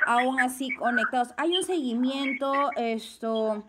aún 0.07 0.41
así 0.41 0.71
conectados. 0.75 1.35
Hay 1.37 1.57
un 1.57 1.63
seguimiento, 1.63 2.71
esto, 2.77 3.65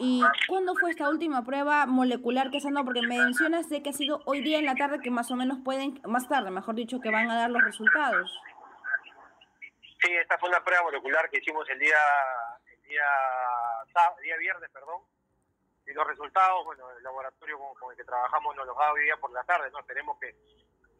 ¿y 0.00 0.22
cuándo 0.48 0.74
fue 0.74 0.90
esta 0.90 1.08
última 1.08 1.44
prueba 1.44 1.86
molecular 1.86 2.50
que 2.50 2.60
se 2.60 2.68
han 2.68 2.74
Porque 2.74 3.02
me 3.02 3.18
mencionas 3.18 3.68
de 3.68 3.82
que 3.82 3.90
ha 3.90 3.92
sido 3.92 4.20
hoy 4.24 4.40
día 4.40 4.58
en 4.58 4.66
la 4.66 4.74
tarde 4.74 5.00
que 5.00 5.10
más 5.10 5.30
o 5.30 5.36
menos 5.36 5.58
pueden, 5.64 6.00
más 6.06 6.28
tarde, 6.28 6.50
mejor 6.50 6.74
dicho, 6.74 7.00
que 7.00 7.10
van 7.10 7.30
a 7.30 7.36
dar 7.36 7.50
los 7.50 7.62
resultados. 7.62 8.36
Sí, 10.06 10.14
esta 10.14 10.38
fue 10.38 10.48
una 10.48 10.62
prueba 10.62 10.84
molecular 10.84 11.28
que 11.28 11.38
hicimos 11.38 11.68
el 11.68 11.80
día, 11.80 11.98
el 12.64 12.82
día, 12.82 14.36
viernes, 14.38 14.70
perdón. 14.70 15.02
Y 15.84 15.92
los 15.92 16.06
resultados, 16.06 16.64
bueno, 16.64 16.88
el 16.96 17.02
laboratorio 17.02 17.58
con, 17.58 17.90
el 17.90 17.96
que 17.96 18.04
trabajamos 18.04 18.54
nos 18.54 18.66
los 18.68 18.76
da 18.76 18.92
hoy 18.92 19.02
día 19.02 19.16
por 19.16 19.32
la 19.32 19.42
tarde, 19.42 19.68
¿no? 19.72 19.80
Esperemos 19.80 20.16
que, 20.20 20.32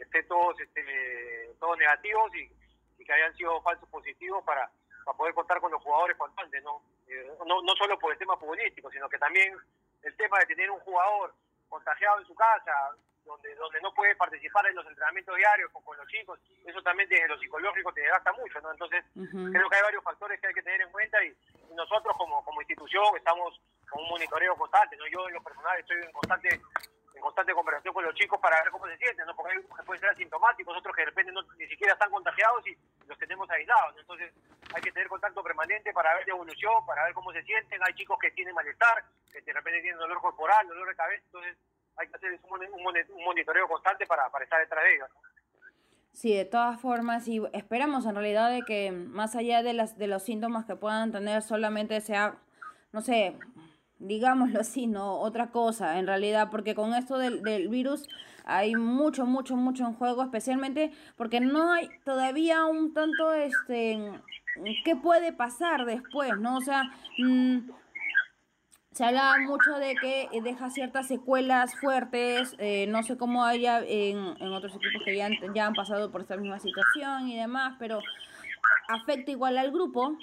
esté 0.01 0.25
todos, 0.25 0.59
este, 0.59 1.55
todos 1.61 1.79
negativos 1.79 2.33
y 2.35 3.05
que 3.05 3.13
hayan 3.13 3.35
sido 3.37 3.63
falsos 3.63 3.89
positivos 3.91 4.43
para, 4.45 4.69
poder 5.17 5.35
contar 5.35 5.61
con 5.61 5.71
los 5.71 5.83
jugadores 5.83 6.17
cuanto 6.17 6.43
¿no? 6.65 6.83
Eh, 7.07 7.33
¿no? 7.47 7.63
No 7.63 7.77
solo 7.77 7.97
por 8.01 8.13
el 8.13 8.19
tema 8.19 8.37
futbolístico, 8.37 8.91
sino 8.91 9.09
que 9.09 9.19
también 9.19 9.57
el 10.03 10.17
tema 10.17 10.41
de 10.41 10.47
tener 10.47 10.69
un 10.69 10.81
jugador 10.81 11.33
contagiado 11.69 12.19
en 12.19 12.27
su 12.27 12.35
casa, 12.35 12.91
donde 13.27 13.55
donde 13.57 13.81
no 13.81 13.93
puede 13.93 14.15
participar 14.17 14.67
en 14.67 14.77
los 14.77 14.87
entrenamientos 14.87 15.37
diarios 15.37 15.71
con, 15.73 15.83
con 15.83 15.97
los 15.97 16.07
chicos, 16.09 16.39
eso 16.65 16.83
también 16.83 17.09
desde 17.09 17.29
lo 17.29 17.39
psicológico 17.39 17.93
te 17.93 18.07
gasta 18.07 18.33
mucho, 18.33 18.61
¿no? 18.61 18.73
Entonces, 18.73 19.05
creo 19.15 19.69
que 19.69 19.77
hay 19.77 19.83
varios 19.83 20.05
factores 20.05 20.41
que 20.41 20.47
hay 20.47 20.55
que 20.55 20.63
tener 20.63 20.81
en 20.81 20.93
cuenta 20.93 21.23
y, 21.25 21.35
nosotros 21.75 22.17
como, 22.17 22.43
como 22.43 22.63
institución 22.63 23.05
estamos 23.17 23.61
con 23.91 24.03
un 24.03 24.09
monitoreo 24.09 24.57
constante, 24.57 24.97
¿no? 24.97 25.07
Yo 25.09 25.29
en 25.29 25.35
lo 25.35 25.43
personal 25.43 25.79
estoy 25.79 25.97
en 26.03 26.13
constante 26.13 26.61
en 27.17 27.23
constante 27.23 27.55
conversación 27.55 27.95
con 27.95 28.05
los 28.05 28.15
chicos 28.15 28.39
para 28.41 28.63
ver 28.63 28.71
cómo 28.71 28.87
se 28.87 28.97
sienten, 28.99 29.27
¿no? 29.27 29.35
Porque 29.35 29.53
hay 29.53 29.59
unos 29.59 29.79
que 29.79 29.85
pueden 29.85 30.01
ser 30.01 30.11
asintomáticos, 30.11 30.77
otros 30.77 30.95
que 30.95 31.01
de 31.03 31.07
repente 31.07 31.33
no, 31.33 31.43
ni 31.57 31.67
siquiera 31.67 31.95
están 31.95 32.11
contagiados 32.11 32.67
y 32.67 32.77
los 33.07 33.19
tenemos 33.19 33.49
aislados, 33.51 33.97
Entonces 33.99 34.33
hay 34.75 34.83
que 34.83 34.93
tener 34.93 35.09
contacto 35.09 35.43
permanente 35.43 35.93
para 35.93 36.15
ver 36.15 36.27
la 36.27 36.35
evolución, 36.35 36.85
para 36.85 37.05
ver 37.05 37.15
cómo 37.15 37.33
se 37.33 37.43
sienten. 37.43 37.81
Hay 37.87 37.95
chicos 37.95 38.19
que 38.21 38.31
tienen 38.33 38.55
malestar, 38.55 39.03
que 39.33 39.41
de 39.41 39.53
repente 39.53 39.81
tienen 39.81 39.99
dolor 39.99 40.21
corporal, 40.21 40.69
dolor 40.69 40.89
de 40.89 40.97
cabeza, 40.97 41.23
entonces 41.25 41.57
hay 41.97 42.09
que 42.09 42.17
hacer 42.17 42.41
un, 42.51 43.25
monitoreo 43.25 43.69
constante 43.69 44.07
para, 44.07 44.29
para 44.31 44.45
estar 44.45 44.61
detrás 44.61 44.85
de 44.85 44.95
ellos. 44.95 45.09
Sí, 46.13 46.35
de 46.35 46.47
todas 46.47 46.81
formas, 46.81 47.29
y 47.29 47.43
esperamos 47.53 48.07
en 48.07 48.15
realidad 48.15 48.51
de 48.51 48.63
que 48.63 48.91
más 48.91 49.37
allá 49.37 49.63
de, 49.63 49.75
las, 49.75 49.99
de 49.99 50.07
los 50.07 50.23
síntomas 50.23 50.65
que 50.65 50.75
puedan 50.75 51.13
tener, 51.13 51.43
solamente 51.43 52.01
sea, 52.01 52.39
no 52.93 53.03
sé, 53.03 53.37
digámoslo 53.99 54.61
así, 54.61 54.87
no 54.87 55.19
otra 55.21 55.51
cosa 55.51 55.99
en 55.99 56.07
realidad, 56.07 56.49
porque 56.51 56.75
con 56.75 56.95
esto 56.95 57.19
del, 57.19 57.43
del 57.43 57.69
virus 57.69 58.09
hay 58.47 58.77
mucho, 58.77 59.27
mucho, 59.27 59.57
mucho 59.57 59.85
en 59.85 59.95
juego, 59.95 60.23
especialmente 60.23 60.93
porque 61.17 61.41
no 61.41 61.73
hay 61.73 61.91
todavía 62.05 62.65
un 62.65 62.95
tanto, 62.95 63.35
este, 63.35 63.99
qué 64.85 64.97
puede 64.97 65.33
pasar 65.33 65.85
después, 65.85 66.39
¿no? 66.39 66.57
O 66.57 66.61
sea, 66.61 66.85
mm, 67.19 67.59
se 68.97 69.05
hablaba 69.05 69.37
mucho 69.41 69.75
de 69.75 69.95
que 69.95 70.31
deja 70.43 70.71
ciertas 70.71 71.07
secuelas 71.07 71.79
fuertes, 71.79 72.55
eh, 72.57 72.87
no 72.89 73.03
sé 73.03 73.19
cómo 73.19 73.45
haya 73.45 73.81
en, 73.81 74.17
en 74.41 74.53
otros 74.55 74.75
equipos 74.75 75.03
que 75.05 75.15
ya 75.15 75.27
han, 75.27 75.35
ya 75.55 75.67
han 75.67 75.75
pasado 75.75 76.11
por 76.11 76.23
esta 76.23 76.39
misma 76.39 76.59
situación 76.61 77.29
y 77.29 77.37
demás, 77.37 77.77
pero 77.79 78.01
afecta 78.89 79.31
igual 79.31 79.59
al 79.59 79.71
grupo 79.71 80.17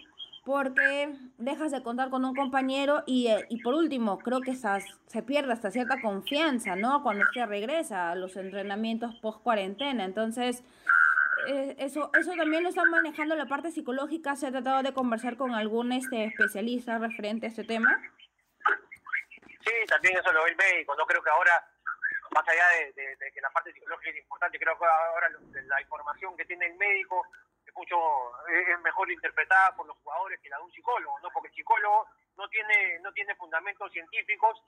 porque 0.44 1.16
dejas 1.38 1.72
de 1.72 1.84
contar 1.84 2.10
con 2.10 2.26
un 2.26 2.34
compañero 2.34 3.04
y, 3.06 3.28
eh, 3.28 3.46
y 3.48 3.62
por 3.62 3.76
último, 3.76 4.18
creo 4.18 4.42
que 4.42 4.50
esas, 4.50 4.84
se 5.06 5.22
pierde 5.22 5.54
hasta 5.54 5.70
cierta 5.70 6.02
confianza, 6.02 6.76
¿no? 6.76 7.04
Cuando 7.04 7.26
usted 7.26 7.46
regresa 7.46 8.10
a 8.10 8.16
los 8.16 8.36
entrenamientos 8.38 9.14
post 9.22 9.44
cuarentena. 9.44 10.04
Entonces, 10.04 10.64
eh, 11.48 11.76
eso, 11.78 12.10
eso 12.20 12.32
también 12.36 12.64
lo 12.64 12.70
están 12.70 12.90
manejando 12.90 13.36
la 13.36 13.46
parte 13.46 13.70
psicológica. 13.70 14.36
¿Se 14.36 14.48
ha 14.48 14.52
tratado 14.52 14.82
de 14.82 14.94
conversar 14.94 15.38
con 15.38 15.54
algún 15.54 15.92
este, 15.92 16.26
especialista 16.26 16.98
referente 16.98 17.46
a 17.46 17.50
este 17.50 17.64
tema? 17.64 18.02
Sí, 19.64 19.72
también 19.88 20.18
eso 20.18 20.32
lo 20.32 20.44
ve 20.44 20.50
el 20.50 20.56
médico. 20.58 20.96
No 20.96 21.06
creo 21.06 21.24
que 21.24 21.30
ahora, 21.30 21.66
más 22.32 22.48
allá 22.48 22.68
de, 22.96 23.32
que 23.32 23.42
la 23.42 23.50
parte 23.50 23.72
psicológica 23.72 24.10
es 24.10 24.18
importante, 24.18 24.60
creo 24.60 24.78
que 24.78 24.86
ahora 24.86 25.30
la 25.30 25.82
información 25.82 26.36
que 26.36 26.46
tiene 26.46 26.66
el 26.66 26.76
médico 26.76 27.26
es 27.66 27.74
mucho 27.74 27.96
es 28.50 28.80
mejor 28.82 29.10
interpretada 29.10 29.74
por 29.76 29.88
los 29.88 29.98
jugadores 29.98 30.40
que 30.42 30.50
la 30.50 30.58
de 30.58 30.64
un 30.64 30.72
psicólogo, 30.72 31.18
¿no? 31.22 31.30
Porque 31.32 31.48
el 31.48 31.56
psicólogo 31.56 32.08
no 32.36 32.48
tiene 32.50 33.00
no 33.00 33.14
tiene 33.14 33.36
fundamentos 33.36 33.92
científicos. 33.92 34.62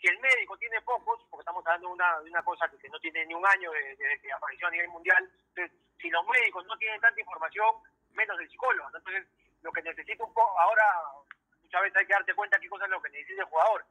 Si 0.00 0.08
el 0.08 0.18
médico 0.18 0.56
tiene 0.56 0.80
pocos, 0.80 1.20
porque 1.30 1.42
estamos 1.42 1.64
hablando 1.66 1.88
de 1.88 1.94
una, 1.94 2.20
de 2.20 2.30
una 2.30 2.42
cosa 2.42 2.66
que, 2.70 2.88
no 2.88 2.98
tiene 3.00 3.26
ni 3.26 3.34
un 3.34 3.46
año 3.46 3.70
desde 3.70 4.18
que 4.20 4.32
apareció 4.32 4.66
a 4.66 4.70
nivel 4.70 4.88
mundial, 4.88 5.30
entonces, 5.54 5.78
si 6.00 6.08
los 6.08 6.26
médicos 6.26 6.64
no 6.64 6.76
tienen 6.78 6.98
tanta 7.02 7.20
información, 7.20 7.68
menos 8.14 8.40
el 8.40 8.48
psicólogo. 8.48 8.88
Entonces, 8.88 9.26
lo 9.60 9.70
que 9.70 9.82
necesita 9.82 10.24
un 10.24 10.32
poco, 10.32 10.58
ahora 10.58 10.84
muchas 11.62 11.82
veces 11.82 11.98
hay 11.98 12.06
que 12.06 12.14
darte 12.14 12.34
cuenta 12.34 12.58
qué 12.58 12.68
cosa 12.70 12.86
es 12.86 12.90
lo 12.90 13.02
que 13.02 13.10
necesita 13.10 13.42
el 13.42 13.48
jugador 13.48 13.84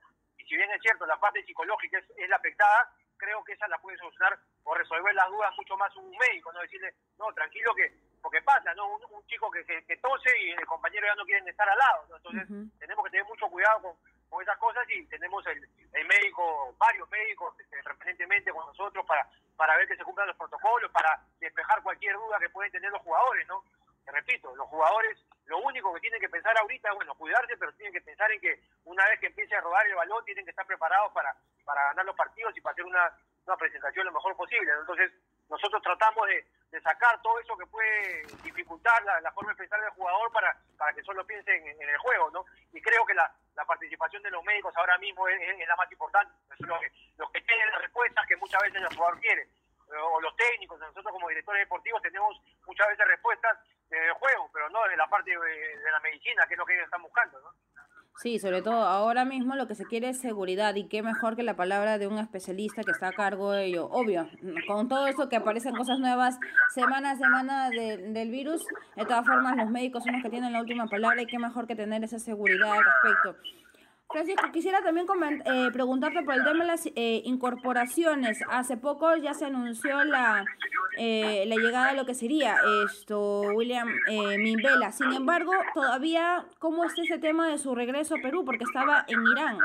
si 0.50 0.58
bien 0.58 0.70
es 0.72 0.82
cierto, 0.82 1.06
la 1.06 1.18
parte 1.18 1.44
psicológica 1.46 2.00
es, 2.00 2.28
la 2.28 2.38
afectada, 2.38 2.92
creo 3.16 3.44
que 3.44 3.54
esa 3.54 3.68
la 3.68 3.78
puede 3.78 3.98
solucionar 3.98 4.38
o 4.64 4.74
resolver 4.74 5.14
las 5.14 5.30
dudas 5.30 5.54
mucho 5.56 5.78
más 5.78 5.96
un 5.96 6.10
médico, 6.18 6.52
no 6.52 6.62
decirle, 6.62 6.92
no, 7.20 7.32
tranquilo 7.34 7.74
que, 7.76 7.94
porque 8.20 8.42
pasa, 8.42 8.74
¿no? 8.74 8.96
Un, 8.96 9.26
chico 9.28 9.52
que, 9.52 9.64
que, 9.64 9.98
tose 9.98 10.32
y 10.42 10.50
el 10.50 10.66
compañero 10.66 11.06
ya 11.06 11.14
no 11.14 11.24
quieren 11.24 11.48
estar 11.48 11.70
al 11.70 11.78
lado, 11.78 12.16
Entonces, 12.18 12.48
tenemos 12.80 13.06
que 13.06 13.12
tener 13.12 13.26
mucho 13.28 13.48
cuidado 13.48 13.82
con, 13.84 13.94
con 14.28 14.42
esas 14.42 14.58
cosas 14.58 14.84
y 14.90 15.06
tenemos 15.06 15.46
el, 15.46 15.64
el 15.94 16.08
médico, 16.08 16.74
varios 16.80 17.08
médicos 17.12 17.54
este, 17.60 18.52
con 18.52 18.66
nosotros 18.66 19.06
para, 19.06 19.30
para 19.56 19.78
ver 19.78 19.88
que 19.88 19.98
se 19.98 20.04
cumplan 20.04 20.28
los 20.28 20.38
protocolos, 20.38 20.90
para 20.92 21.22
despejar 21.40 21.84
cualquier 21.84 22.16
duda 22.16 22.40
que 22.40 22.50
pueden 22.50 22.72
tener 22.72 22.90
los 22.90 23.04
jugadores, 23.04 23.48
¿no? 23.48 23.64
Te 24.04 24.12
repito, 24.12 24.56
los 24.56 24.68
jugadores 24.68 25.20
lo 25.50 25.58
único 25.58 25.92
que 25.94 26.00
tienen 26.00 26.22
que 26.22 26.30
pensar 26.30 26.56
ahorita, 26.58 26.94
bueno, 26.94 27.16
cuidarse, 27.16 27.58
pero 27.58 27.74
tienen 27.74 27.92
que 27.92 28.02
pensar 28.02 28.32
en 28.32 28.40
que 28.40 28.62
una 28.86 29.04
vez 29.08 29.20
que 29.20 29.28
empiece 29.28 29.56
a 29.56 29.62
rodar 29.62 29.86
el 29.88 29.96
balón, 29.96 30.24
tienen 30.24 30.46
que 30.46 30.52
estar 30.52 30.66
preparados 30.66 31.12
para, 31.12 31.36
para 31.66 31.86
ganar 31.86 32.06
los 32.06 32.16
partidos 32.16 32.56
y 32.56 32.62
para 32.62 32.74
hacer 32.74 32.86
una, 32.86 33.12
una 33.48 33.58
presentación 33.58 34.06
lo 34.06 34.12
mejor 34.12 34.38
posible. 34.38 34.72
Entonces, 34.80 35.12
nosotros 35.50 35.82
tratamos 35.82 36.28
de, 36.28 36.46
sacar 36.84 37.20
todo 37.22 37.40
eso 37.40 37.58
que 37.58 37.66
puede 37.66 38.22
dificultar 38.44 39.04
la, 39.04 39.32
forma 39.32 39.52
de 39.52 39.58
pensar 39.58 39.82
del 39.82 39.90
jugador 39.90 40.32
para, 40.32 40.56
para 40.78 40.94
que 40.94 41.02
solo 41.02 41.26
piensen 41.26 41.68
en, 41.68 41.82
el 41.82 41.98
juego, 41.98 42.30
¿no? 42.30 42.46
Y 42.72 42.80
creo 42.80 43.04
que 43.06 43.16
la, 43.16 43.30
la 43.56 43.66
participación 43.66 44.22
de 44.22 44.30
los 44.30 44.44
médicos 44.46 44.72
ahora 44.78 44.98
mismo 45.00 45.28
es, 45.28 45.42
es, 45.42 45.68
la 45.68 45.76
más 45.76 45.92
importante, 45.92 46.32
los 46.60 46.80
que, 46.80 46.92
los 47.18 47.30
que 47.32 47.42
tienen 47.42 47.70
las 47.72 47.82
respuestas 47.82 48.26
que 48.28 48.38
muchas 48.38 48.62
veces 48.62 48.82
el 48.82 48.96
jugador 48.96 49.20
quiere 49.20 49.50
o 49.98 50.22
los 50.22 50.36
técnicos, 50.36 50.80
nosotros 50.80 51.12
como 51.12 51.30
directores 51.30 51.62
deportivos 51.62 52.02
tenemos 52.02 52.40
muchas 52.66 52.88
veces 52.90 53.08
respuestas 53.08 53.58
de 53.90 54.12
juego, 54.12 54.50
pero 54.54 54.70
no 54.70 54.84
de 54.88 54.98
la 54.98 55.08
parte 55.08 55.32
de, 56.42 56.48
que 56.48 56.54
es 56.54 56.58
lo 56.58 56.66
que 56.66 56.74
ellos 56.74 56.86
están 56.86 57.04
buscando, 57.04 57.40
¿no? 57.42 57.50
Sí, 58.22 58.38
sobre 58.38 58.62
todo 58.62 58.84
ahora 58.84 59.24
mismo 59.24 59.56
lo 59.56 59.66
que 59.66 59.76
se 59.76 59.86
quiere 59.86 60.10
es 60.10 60.20
seguridad 60.20 60.76
y 60.76 60.90
qué 60.90 61.02
mejor 61.02 61.38
que 61.38 61.44
la 61.44 61.56
palabra 61.56 61.98
de 61.98 62.06
un 62.06 62.18
especialista 62.18 62.84
que 62.84 62.92
está 62.92 63.08
a 63.08 63.14
cargo 63.14 63.54
de 63.54 63.68
ello. 63.68 63.88
Obvio, 63.90 64.28
con 64.68 64.90
todo 64.90 65.08
esto 65.08 65.30
que 65.30 65.38
aparecen 65.38 65.74
cosas 65.74 66.00
nuevas 66.00 66.38
semana 66.76 67.12
a 67.12 67.16
semana 67.16 67.70
del 67.70 68.30
virus, 68.30 68.62
de 68.98 69.06
todas 69.06 69.26
formas 69.26 69.56
los 69.56 69.70
médicos 69.70 70.04
son 70.04 70.16
los 70.16 70.22
que 70.22 70.30
tienen 70.30 70.52
la 70.52 70.60
última 70.60 70.88
palabra 70.88 71.22
y 71.22 71.28
qué 71.28 71.40
mejor 71.40 71.66
que 71.66 71.78
tener 71.78 72.04
esa 72.04 72.20
seguridad 72.20 72.74
al 72.74 72.84
respecto. 72.84 73.38
Francisco, 74.12 74.52
quisiera 74.52 74.82
también 74.82 75.06
eh, 75.46 75.70
preguntarte 75.72 76.22
por 76.24 76.34
el 76.34 76.44
tema 76.44 76.64
de 76.64 76.66
las 76.66 76.88
eh, 76.88 77.22
incorporaciones. 77.24 78.40
Hace 78.50 78.76
poco 78.76 79.16
ya 79.16 79.34
se 79.34 79.46
anunció 79.46 80.04
la, 80.04 80.44
eh, 81.00 81.46
la 81.48 81.56
llegada 81.56 81.92
de 81.92 81.98
lo 81.98 82.06
que 82.06 82.14
sería 82.14 82.58
esto, 82.86 83.42
William 83.56 83.90
eh, 84.08 84.38
Mimbela. 84.38 84.92
Sin 84.92 85.12
embargo, 85.14 85.54
todavía, 85.74 86.46
¿cómo 86.60 86.84
está 86.84 87.02
ese 87.02 87.18
tema 87.18 87.48
de 87.48 87.58
su 87.58 87.74
regreso 87.74 88.16
a 88.16 88.22
Perú? 88.22 88.44
Porque 88.46 88.66
estaba 88.66 89.06
en 89.08 89.26
Irán. 89.26 89.58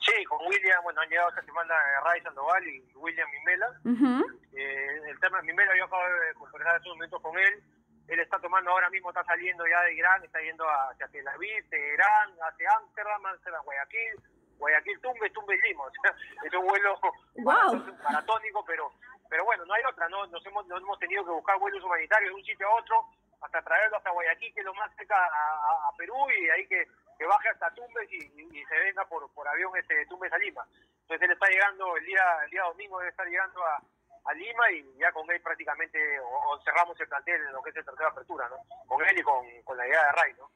Sí, 0.00 0.24
con 0.24 0.38
William, 0.46 0.82
bueno, 0.82 1.00
han 1.02 1.08
llegado 1.08 1.28
esta 1.28 1.42
semana 1.42 1.74
Ray 2.04 2.22
Sandoval 2.22 2.66
y 2.66 2.82
William 2.94 3.28
Mimbela. 3.30 3.68
el 3.84 5.20
tema 5.20 5.38
de 5.38 5.46
Mimbela, 5.46 5.76
yo 5.76 5.84
acabo 5.84 6.02
de 6.02 6.34
conversar 6.34 6.76
hace 6.76 6.88
un 6.88 6.96
momento 6.96 7.20
con 7.20 7.38
él 7.38 7.62
él 8.08 8.20
está 8.20 8.38
tomando 8.40 8.70
ahora 8.70 8.88
mismo, 8.88 9.10
está 9.10 9.22
saliendo 9.24 9.66
ya 9.66 9.82
de 9.82 9.94
Irán, 9.94 10.24
está 10.24 10.40
yendo 10.40 10.64
hacia 10.64 11.06
Tel 11.08 11.28
Aviv, 11.28 11.68
Teherán, 11.68 12.30
hacia 12.40 12.70
Ámsterdam, 12.78 13.26
Ámsterdam, 13.26 13.64
Guayaquil, 13.64 14.14
Guayaquil, 14.58 15.00
Tumbe, 15.00 15.30
Tumbe, 15.30 15.58
Lima. 15.58 15.84
O 15.84 15.90
sea, 16.02 16.16
es 16.42 16.54
un 16.54 16.66
vuelo 16.66 16.98
maratónico, 18.04 18.64
pero 18.66 18.90
pero 19.28 19.44
bueno, 19.44 19.64
no 19.64 19.74
hay 19.74 19.82
otra, 19.84 20.08
no 20.08 20.26
nos 20.26 20.44
hemos, 20.46 20.66
nos 20.66 20.82
hemos 20.82 20.98
tenido 20.98 21.24
que 21.24 21.30
buscar 21.30 21.58
vuelos 21.58 21.82
humanitarios 21.84 22.30
de 22.30 22.36
un 22.36 22.44
sitio 22.44 22.66
a 22.66 22.74
otro, 22.74 23.06
hasta 23.40 23.62
traerlo 23.62 23.96
hasta 23.96 24.10
Guayaquil, 24.10 24.52
que 24.54 24.60
es 24.60 24.66
lo 24.66 24.74
más 24.74 24.94
cerca 24.96 25.16
a, 25.16 25.92
Perú, 25.96 26.14
y 26.30 26.48
ahí 26.50 26.66
que, 26.66 26.86
que 27.18 27.26
baje 27.26 27.48
hasta 27.48 27.74
Tumbes 27.74 28.10
y, 28.12 28.64
se 28.64 28.78
venga 28.78 29.04
por, 29.06 29.28
por 29.32 29.48
avión 29.48 29.76
este 29.76 30.06
Tumbes 30.06 30.32
a 30.32 30.38
Lima. 30.38 30.64
Entonces 31.02 31.22
él 31.22 31.32
está 31.32 31.48
llegando 31.48 31.96
el 31.96 32.04
día, 32.04 32.22
el 32.44 32.50
día 32.50 32.62
domingo, 32.62 32.98
debe 32.98 33.10
estar 33.10 33.26
llegando 33.26 33.64
a 33.64 33.82
a 34.28 34.34
Lima 34.34 34.70
y 34.72 34.98
ya 34.98 35.10
con 35.12 35.30
él 35.30 35.40
prácticamente 35.40 35.98
o, 36.20 36.58
cerramos 36.62 36.98
el 37.00 37.08
plantel 37.08 37.40
en 37.46 37.52
lo 37.52 37.62
que 37.62 37.70
es 37.70 37.76
el 37.76 37.84
tercera 37.84 38.10
apertura, 38.10 38.48
¿no? 38.48 38.56
Con 38.86 39.06
él 39.06 39.18
y 39.18 39.22
con, 39.22 39.44
con 39.64 39.76
la 39.76 39.86
idea 39.86 40.04
de 40.04 40.12
Ray, 40.12 40.32
¿no? 40.38 40.50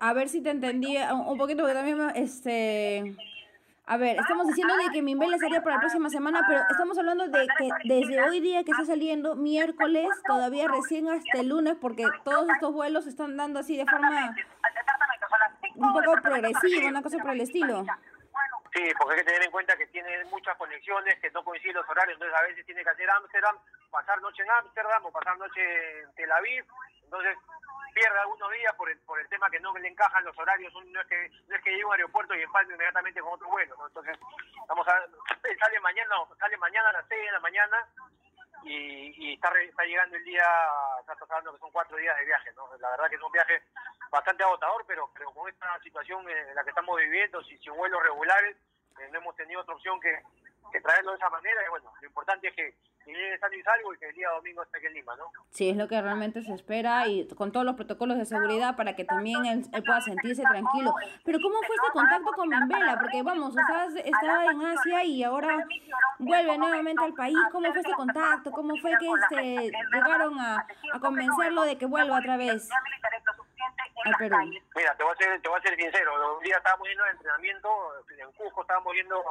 A 0.00 0.12
ver 0.12 0.28
si 0.28 0.42
te 0.42 0.50
entendí 0.50 0.96
un 0.96 1.38
poquito, 1.38 1.62
porque 1.62 1.74
también, 1.74 2.00
este... 2.14 3.14
A 3.86 3.98
ver, 3.98 4.16
estamos 4.18 4.46
diciendo 4.46 4.74
de 4.78 4.90
que 4.92 5.02
Mimbele 5.02 5.38
salía 5.38 5.62
para 5.62 5.76
la 5.76 5.80
próxima 5.80 6.08
semana, 6.08 6.40
pero 6.48 6.60
estamos 6.70 6.96
hablando 6.96 7.28
de 7.28 7.46
que 7.58 7.68
desde 7.84 8.22
hoy 8.22 8.40
día 8.40 8.64
que 8.64 8.70
está 8.70 8.86
saliendo, 8.86 9.36
miércoles, 9.36 10.08
todavía 10.26 10.68
recién 10.68 11.06
hasta 11.08 11.40
el 11.40 11.48
lunes, 11.48 11.76
porque 11.78 12.04
todos 12.24 12.48
estos 12.48 12.72
vuelos 12.72 13.06
están 13.06 13.36
dando 13.36 13.60
así 13.60 13.76
de 13.76 13.84
forma 13.84 14.34
un 15.74 15.92
poco 15.92 16.14
progresiva, 16.22 16.88
una 16.88 17.02
cosa 17.02 17.18
por 17.18 17.32
el 17.32 17.42
estilo. 17.42 17.84
Sí, 18.72 18.82
porque 18.98 19.14
hay 19.14 19.20
que 19.20 19.26
tener 19.26 19.44
en 19.44 19.50
cuenta 19.50 19.76
que 19.76 19.86
tiene 19.88 20.24
muchas 20.30 20.56
conexiones, 20.56 21.20
que 21.20 21.30
no 21.32 21.44
coinciden 21.44 21.76
los 21.76 21.88
horarios, 21.88 22.14
entonces 22.14 22.38
a 22.38 22.42
veces 22.42 22.64
tiene 22.64 22.82
que 22.82 22.90
hacer 22.90 23.08
Ámsterdam, 23.10 23.56
pasar 23.94 24.20
noche 24.20 24.42
en 24.42 24.50
Ámsterdam 24.50 25.06
o 25.06 25.12
pasar 25.12 25.38
noche 25.38 25.62
en 26.02 26.12
Tel 26.14 26.32
Aviv, 26.32 26.66
entonces 27.04 27.38
pierde 27.94 28.18
algunos 28.18 28.50
días 28.50 28.74
por 28.74 28.90
el, 28.90 28.98
por 29.06 29.20
el 29.20 29.28
tema 29.28 29.48
que 29.48 29.60
no 29.60 29.72
le 29.78 29.86
encajan 29.86 30.24
los 30.24 30.36
horarios, 30.36 30.74
no 30.74 31.00
es 31.00 31.06
que 31.06 31.30
no 31.46 31.54
es 31.54 31.62
que 31.62 31.70
llegue 31.70 31.84
a 31.84 31.86
un 31.86 31.92
aeropuerto 31.92 32.34
y 32.34 32.42
empalme 32.42 32.74
inmediatamente 32.74 33.20
con 33.20 33.34
otro 33.34 33.48
vuelo, 33.48 33.76
entonces 33.86 34.18
vamos 34.66 34.86
a, 34.88 34.98
sale 35.60 35.80
mañana, 35.80 36.16
sale 36.40 36.56
mañana 36.56 36.88
a 36.88 36.92
las 36.94 37.06
6 37.08 37.24
de 37.24 37.32
la 37.32 37.40
mañana 37.40 37.88
y, 38.64 39.14
y 39.16 39.34
está, 39.34 39.52
está 39.60 39.84
llegando 39.84 40.16
el 40.16 40.24
día, 40.24 40.44
está 41.00 41.14
hablando 41.20 41.52
que 41.52 41.60
son 41.60 41.70
cuatro 41.70 41.96
días 41.96 42.16
de 42.18 42.24
viaje, 42.24 42.50
¿no? 42.56 42.68
La 42.78 42.90
verdad 42.90 43.08
que 43.08 43.16
es 43.16 43.22
un 43.22 43.30
viaje 43.30 43.62
bastante 44.10 44.42
agotador, 44.42 44.84
pero, 44.88 45.08
con 45.32 45.48
esta 45.48 45.78
situación 45.82 46.28
en 46.28 46.54
la 46.54 46.64
que 46.64 46.70
estamos 46.70 46.96
viviendo, 46.98 47.44
si, 47.44 47.56
sin 47.58 47.76
vuelos 47.76 48.02
regulares, 48.02 48.56
eh, 48.98 49.08
no 49.12 49.18
hemos 49.18 49.36
tenido 49.36 49.60
otra 49.60 49.74
opción 49.74 50.00
que 50.00 50.80
traerlo 50.80 51.12
de 51.12 51.16
esa 51.18 51.30
manera. 51.30 51.64
Y 51.64 51.68
bueno, 51.68 51.92
lo 52.00 52.06
importante 52.06 52.48
es 52.48 52.54
que 52.54 52.74
llegue 53.12 53.38
sano 53.38 53.54
y 53.54 53.62
salvo 53.62 53.94
y 53.94 53.98
que 53.98 54.08
el 54.08 54.14
día 54.14 54.28
domingo 54.30 54.62
esté 54.62 54.78
aquí 54.78 54.86
en 54.86 54.94
Lima, 54.94 55.16
¿no? 55.16 55.24
Sí, 55.50 55.70
es 55.70 55.76
lo 55.76 55.88
que 55.88 56.00
realmente 56.00 56.42
se 56.42 56.52
espera 56.52 57.06
y 57.06 57.26
con 57.28 57.52
todos 57.52 57.64
los 57.66 57.76
protocolos 57.76 58.18
de 58.18 58.24
seguridad 58.24 58.76
para 58.76 58.96
que 58.96 59.04
también 59.04 59.44
él, 59.46 59.64
pueda 59.84 60.00
sentirse 60.00 60.42
tranquilo. 60.42 60.94
Pero 61.24 61.38
¿cómo 61.40 61.56
fue 61.66 61.76
este 61.76 61.92
contacto 61.92 62.32
con 62.32 62.48
Mimbela? 62.48 62.98
Porque 62.98 63.22
vamos, 63.22 63.56
estaba, 63.56 63.86
estaba 63.86 64.44
en 64.46 64.62
Asia 64.64 65.04
y 65.04 65.22
ahora 65.22 65.66
vuelve 66.18 66.58
nuevamente 66.58 67.04
al 67.04 67.14
país. 67.14 67.36
¿Cómo 67.52 67.70
fue 67.70 67.80
este 67.80 67.94
contacto? 67.94 68.50
¿Cómo 68.50 68.76
fue 68.76 68.92
que 68.98 69.06
este, 69.06 69.72
llegaron 69.92 70.38
a, 70.40 70.66
a 70.92 71.00
convencerlo 71.00 71.62
de 71.62 71.78
que 71.78 71.86
vuelva 71.86 72.18
otra 72.18 72.36
vez? 72.36 72.68
Mira, 74.04 74.94
te 74.96 75.02
voy, 75.02 75.12
a 75.12 75.16
ser, 75.16 75.40
te 75.40 75.48
voy 75.48 75.58
a 75.58 75.62
ser 75.62 75.76
sincero. 75.76 76.36
Un 76.36 76.42
día 76.42 76.56
estábamos 76.56 76.88
yendo 76.88 77.04
de 77.04 77.10
entrenamiento 77.10 77.68
en 78.18 78.32
Cusco, 78.32 78.60
estábamos 78.60 78.92
yendo 78.94 79.22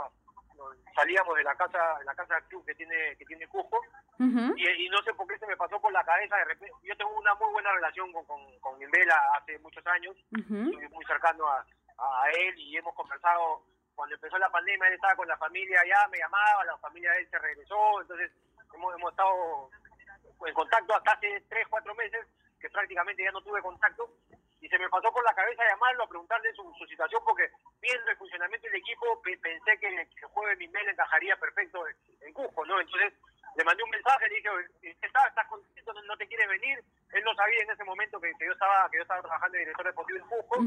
salíamos 0.95 1.35
de 1.35 1.43
la 1.43 1.55
casa 1.55 1.97
de 1.99 2.05
la 2.05 2.15
casa 2.15 2.41
club 2.47 2.65
que 2.65 2.75
tiene 2.75 3.15
que 3.17 3.25
tiene 3.25 3.47
Cusco 3.47 3.79
y, 4.19 4.89
no 4.89 5.01
sé 5.03 5.13
por 5.13 5.27
qué 5.27 5.37
se 5.37 5.47
me 5.47 5.57
pasó 5.57 5.79
por 5.79 5.91
la 5.91 6.03
cabeza 6.03 6.37
de 6.37 6.45
repente 6.45 6.73
yo 6.83 6.95
tengo 6.97 7.11
una 7.17 7.33
muy 7.35 7.51
buena 7.51 7.71
relación 7.73 8.11
con 8.11 8.25
con, 8.25 8.59
con 8.59 8.73
hace 9.35 9.59
muchos 9.59 9.85
años 9.87 10.15
estoy 10.31 10.87
muy 10.89 11.05
cercano 11.05 11.47
a, 11.47 11.65
a 11.97 12.29
él 12.31 12.57
y 12.57 12.77
hemos 12.77 12.93
conversado 12.95 13.63
cuando 13.95 14.15
empezó 14.15 14.37
la 14.37 14.49
pandemia 14.49 14.87
él 14.87 14.93
estaba 14.93 15.15
con 15.15 15.27
la 15.27 15.37
familia 15.37 15.81
allá 15.81 16.07
me 16.11 16.17
llamaba 16.17 16.65
la 16.65 16.77
familia 16.77 17.11
de 17.11 17.19
él 17.19 17.27
se 17.29 17.39
regresó 17.39 18.01
entonces 18.01 18.31
hemos, 18.73 18.95
hemos 18.95 19.11
estado 19.11 19.69
en 20.45 20.53
contacto 20.53 20.95
hasta 20.95 21.11
hace 21.13 21.43
tres 21.49 21.67
cuatro 21.69 21.95
meses 21.95 22.25
que 22.59 22.69
prácticamente 22.69 23.23
ya 23.23 23.31
no 23.31 23.41
tuve 23.41 23.61
contacto 23.61 24.09
y 24.63 24.69
se 24.69 24.79
me 24.79 24.87
pasó 24.87 25.11
por 25.11 25.23
la 25.25 25.33
cabeza 25.33 25.61
llamarlo 25.67 26.05
a 26.05 26.07
preguntarle 26.07 26.53
su, 26.53 26.63
su 26.79 26.85
situación 26.85 27.21
porque 27.25 27.51
viendo 27.81 28.09
el 28.09 28.15
funcionamiento 28.15 28.65
del 28.67 28.77
equipo 28.77 29.21
pensé 29.21 29.77
que 29.77 29.87
el, 29.87 30.07
juego 30.31 30.47
de 30.47 30.55
Mimel 30.55 30.87
encajaría 30.87 31.35
perfecto 31.35 31.85
en, 31.85 31.95
en, 32.21 32.33
Cusco, 32.33 32.65
¿no? 32.65 32.79
Entonces 32.79 33.11
le 33.57 33.63
mandé 33.65 33.83
un 33.83 33.89
mensaje, 33.89 34.29
le 34.29 34.35
dije, 34.35 34.95
¿estás, 35.01 35.27
estás 35.27 35.47
contento, 35.47 35.93
no, 36.07 36.15
te 36.15 36.27
quieres 36.27 36.47
venir? 36.47 36.79
Él 37.11 37.23
no 37.25 37.35
sabía 37.35 37.61
en 37.61 37.71
ese 37.71 37.83
momento 37.83 38.21
que, 38.21 38.31
yo 38.39 38.53
estaba 38.53 38.89
que 38.89 38.97
yo 38.97 39.03
estaba 39.03 39.21
trabajando 39.21 39.53
de 39.53 39.59
director 39.59 39.85
deportivo 39.85 40.19
en 40.19 40.27
Cusco. 40.27 40.57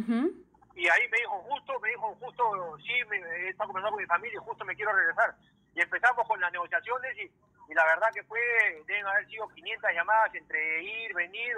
Y 0.75 0.89
ahí 0.89 1.09
me 1.09 1.17
dijo 1.17 1.39
justo, 1.49 1.81
me 1.81 1.89
dijo 1.89 2.15
justo, 2.21 2.77
sí, 2.85 3.03
me, 3.09 3.17
he 3.17 3.49
estado 3.49 3.69
conversando 3.69 3.97
con 3.97 4.03
mi 4.03 4.09
familia 4.09 4.37
y 4.37 4.45
justo 4.45 4.65
me 4.67 4.77
quiero 4.77 4.93
regresar. 4.93 5.35
Y 5.75 5.81
empezamos 5.81 6.29
con 6.29 6.39
las 6.39 6.53
negociaciones 6.53 7.17
y, 7.17 7.33
y 7.73 7.75
la 7.75 7.85
verdad 7.87 8.13
que 8.13 8.23
fue, 8.25 8.41
deben 8.87 9.07
haber 9.07 9.27
sido 9.27 9.49
500 9.49 9.91
llamadas 9.95 10.35
entre 10.35 10.83
ir, 10.83 11.15
venir, 11.15 11.57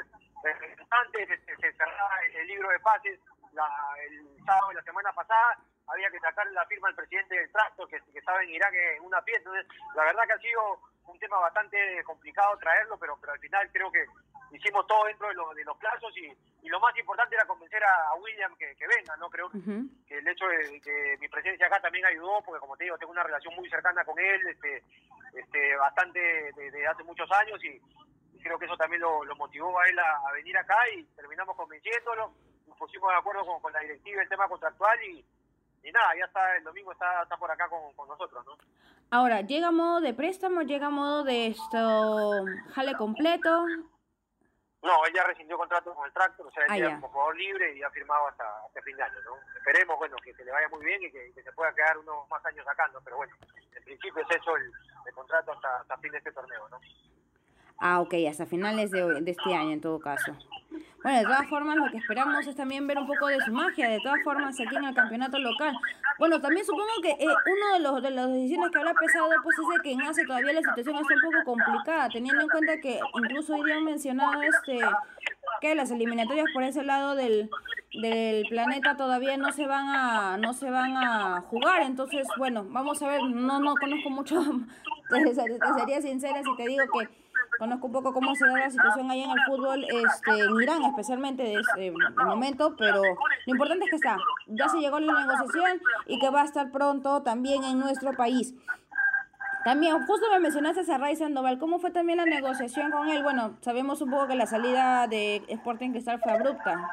antes 0.91 1.29
se, 1.45 1.73
cerraba 1.73 2.21
el 2.23 2.47
libro 2.47 2.69
de 2.71 2.79
pases 2.81 3.21
el 3.51 4.45
sábado 4.45 4.69
de 4.69 4.75
la 4.75 4.83
semana 4.83 5.13
pasada, 5.13 5.59
había 5.89 6.11
que 6.11 6.21
sacar 6.21 6.47
la 6.53 6.67
firma 6.67 6.89
del 6.89 6.97
presidente 6.97 7.35
del 7.35 7.51
tracto 7.51 7.87
que, 7.87 7.99
que 8.13 8.19
estaba 8.19 8.43
en 8.43 8.51
Irak 8.51 8.73
en 8.75 9.03
una 9.03 9.23
pieza. 9.23 9.41
Entonces, 9.41 9.67
la 9.95 10.05
verdad 10.05 10.27
que 10.27 10.33
ha 10.35 10.39
sido 10.39 10.79
un 11.07 11.19
tema 11.19 11.39
bastante 11.39 12.03
complicado 12.05 12.57
traerlo, 12.59 12.99
pero, 12.99 13.17
pero 13.21 13.33
al 13.33 13.39
final 13.41 13.69
creo 13.73 13.91
que 13.91 14.05
hicimos 14.53 14.87
todo 14.87 15.07
dentro 15.07 15.29
de, 15.29 15.35
de 15.57 15.65
los 15.65 15.77
plazos 15.79 16.13
y, 16.17 16.33
y, 16.63 16.69
lo 16.69 16.81
más 16.81 16.97
importante 16.99 17.35
era 17.35 17.47
convencer 17.47 17.83
a, 17.85 18.15
William 18.15 18.55
que, 18.57 18.75
que, 18.77 18.87
venga, 18.87 19.17
¿no? 19.17 19.29
Creo 19.31 19.51
que 19.51 20.19
el 20.19 20.29
hecho 20.29 20.47
de 20.47 20.81
que 20.81 21.17
mi 21.21 21.29
presencia 21.29 21.67
acá 21.67 21.81
también 21.81 22.05
ayudó, 22.07 22.43
porque 22.45 22.61
como 22.61 22.77
te 22.77 22.85
digo, 22.85 22.99
tengo 22.99 23.13
una 23.13 23.23
relación 23.23 23.55
muy 23.55 23.69
cercana 23.69 24.05
con 24.05 24.19
él, 24.19 24.41
este, 24.49 24.83
este 25.35 25.77
bastante 25.77 26.53
desde 26.57 26.87
hace 26.87 27.05
muchos 27.05 27.31
años 27.33 27.63
y, 27.65 27.81
creo 28.43 28.59
que 28.59 28.67
eso 28.67 28.77
también 28.77 29.03
lo, 29.03 29.25
motivó 29.37 29.79
a 29.79 29.87
él 29.89 29.99
a, 29.99 30.33
venir 30.33 30.57
acá 30.57 30.77
y 30.95 31.05
terminamos 31.17 31.57
convenciéndolo, 31.57 32.33
nos 32.67 32.79
pusimos 32.79 33.11
de 33.11 33.17
acuerdo 33.17 33.45
con, 33.61 33.73
la 33.73 33.81
directiva 33.81 34.23
el 34.23 34.29
tema 34.29 34.49
contractual 34.49 34.99
y, 35.05 35.25
y 35.83 35.93
nada, 35.93 36.15
ya 36.19 36.25
está, 36.25 36.57
el 36.57 36.65
domingo 36.65 36.93
está, 36.93 37.23
está 37.23 37.37
por 37.37 37.51
acá 37.51 37.69
con, 37.69 37.93
con, 37.95 38.09
nosotros, 38.09 38.45
¿no? 38.47 38.57
Ahora, 39.11 39.41
¿llega 39.41 39.69
a 39.69 39.73
modo 39.73 40.01
de 40.01 40.13
préstamo? 40.13 40.63
¿Llega 40.63 40.89
a 40.89 40.91
modo 40.91 41.25
de 41.25 41.47
esto, 41.49 42.45
jale 42.75 42.95
completo? 42.95 43.65
No, 44.83 45.05
él 45.07 45.13
ya 45.13 45.25
rescindió 45.25 45.59
contrato 45.59 45.93
con 45.93 46.07
el 46.07 46.13
Tractor, 46.13 46.47
o 46.47 46.51
sea, 46.53 46.65
él 46.77 46.87
ah, 46.87 46.95
como 46.95 47.09
jugador 47.09 47.37
libre 47.37 47.77
y 47.77 47.83
ha 47.83 47.91
firmado 47.91 48.29
hasta, 48.29 48.45
hasta 48.65 48.83
fin 48.83 48.97
de 48.97 49.03
año, 49.03 49.21
¿no? 49.25 49.37
Esperemos, 49.57 49.99
bueno, 49.99 50.17
que, 50.23 50.33
se 50.35 50.45
le 50.45 50.53
vaya 50.53 50.69
muy 50.69 50.85
bien 50.85 51.03
y 51.03 51.11
que, 51.11 51.33
se 51.43 51.53
pueda 51.53 51.75
quedar 51.75 51.99
unos 51.99 52.29
más 52.29 52.45
años 52.47 52.67
acá, 52.69 52.87
¿no? 52.89 53.01
Pero 53.03 53.17
bueno, 53.17 53.35
en 53.75 53.85
principio 53.85 54.23
es 54.23 54.37
eso 54.37 54.57
el, 54.57 54.71
el 55.07 55.15
contrato 55.15 55.53
hasta, 55.53 55.81
hasta 55.81 55.99
fin 55.99 56.13
de 56.13 56.19
este 56.19 56.33
torneo, 56.33 56.69
¿no? 56.69 56.79
Ah, 57.79 58.01
ok, 58.01 58.15
hasta 58.29 58.47
finales 58.47 58.91
de, 58.91 59.21
de 59.21 59.31
este 59.31 59.55
año 59.55 59.73
en 59.73 59.81
todo 59.81 60.01
caso. 60.01 60.33
Bueno, 61.03 61.19
de 61.19 61.25
todas 61.25 61.49
formas, 61.49 61.77
lo 61.77 61.91
que 61.91 61.99
esperamos 61.99 62.45
es 62.47 62.57
también 62.57 62.87
ver 62.87 62.99
un 62.99 63.07
poco 63.07 63.29
de 63.29 63.41
su 63.41 63.53
magia, 63.53 63.89
de 63.89 64.01
todas 64.01 64.19
formas, 64.25 64.59
aquí 64.59 64.75
en 64.75 64.85
el 64.85 64.95
campeonato 64.95 65.39
local. 65.39 65.77
Bueno, 66.19 66.41
también 66.41 66.67
supongo 66.67 66.91
que 67.01 67.11
eh, 67.11 67.27
uno 67.27 67.73
de 67.75 67.81
los 67.81 68.03
de 68.03 68.11
las 68.11 68.29
decisiones 68.33 68.71
que 68.73 68.79
habrá 68.79 68.93
pesado 68.95 69.29
pues 69.45 69.57
es 69.57 69.77
de 69.77 69.83
que 69.85 69.93
en 69.93 70.03
ACE 70.03 70.27
todavía 70.27 70.53
la 70.53 70.61
situación 70.61 70.97
está 70.97 71.15
un 71.15 71.33
poco 71.33 71.45
complicada, 71.45 72.09
teniendo 72.09 72.43
en 72.43 72.49
cuenta 72.49 72.81
que 72.81 72.99
incluso 73.15 73.55
hoy 73.55 73.83
mencionado 73.85 74.43
este 74.43 74.81
que 75.61 75.75
las 75.77 75.93
eliminatorias 75.93 76.47
por 76.53 76.65
ese 76.65 76.83
lado 76.83 77.15
del, 77.15 77.49
del 78.03 78.45
planeta 78.49 78.97
todavía 78.97 79.37
no 79.37 79.53
se 79.53 79.67
van 79.67 79.89
a 79.89 80.37
no 80.37 80.53
se 80.53 80.69
van 80.71 80.97
a 80.97 81.43
jugar, 81.43 81.83
entonces 81.83 82.27
bueno, 82.37 82.67
vamos 82.69 83.01
a 83.03 83.09
ver, 83.09 83.23
no 83.23 83.61
no 83.61 83.77
conozco 83.77 84.11
mucho, 84.11 84.43
te 85.11 85.35
sería 85.35 86.03
sincera 86.03 86.43
si 86.43 86.57
te 86.57 86.67
digo 86.67 86.85
que 86.99 87.09
conozco 87.59 87.87
un 87.87 87.93
poco 87.93 88.13
cómo 88.13 88.35
se 88.35 88.47
da 88.47 88.59
la 88.59 88.71
situación 88.71 89.11
ahí 89.11 89.23
en 89.23 89.31
el 89.31 89.41
fútbol 89.47 89.85
este, 89.85 90.31
en 90.31 90.63
Irán, 90.63 90.85
especialmente 90.85 91.43
de 91.43 91.55
ese 91.55 91.93
momento, 92.17 92.77
pero 92.77 93.03
lo 93.03 93.53
importante 93.53 93.85
es 93.85 93.91
que 93.91 93.97
está, 93.97 94.17
ya 94.47 94.69
se 94.69 94.79
llegó 94.79 94.97
a 94.97 95.01
la 95.01 95.21
negociación 95.21 95.81
y 96.07 96.19
que 96.19 96.31
va 96.31 96.43
a 96.43 96.45
estar 96.45 96.71
pronto 96.71 97.23
también 97.23 97.65
en 97.65 97.79
nuestro 97.79 98.13
país. 98.13 98.55
También, 99.65 100.07
justo 100.07 100.31
me 100.31 100.41
mencionaste 100.41 100.91
a 100.91 100.99
Ray 100.99 101.17
Sandoval, 101.17 101.59
¿cómo 101.59 101.79
fue 101.79 101.91
también 101.91 102.19
la 102.19 102.25
negociación 102.25 102.91
con 102.91 103.09
él? 103.09 103.23
Bueno, 103.23 103.59
sabemos 103.61 104.01
un 104.01 104.11
poco 104.11 104.29
que 104.29 104.35
la 104.35 104.47
salida 104.47 105.07
de 105.09 105.45
Sporting 105.49 105.91
Cristal 105.91 106.21
fue 106.21 106.33
abrupta. 106.33 106.89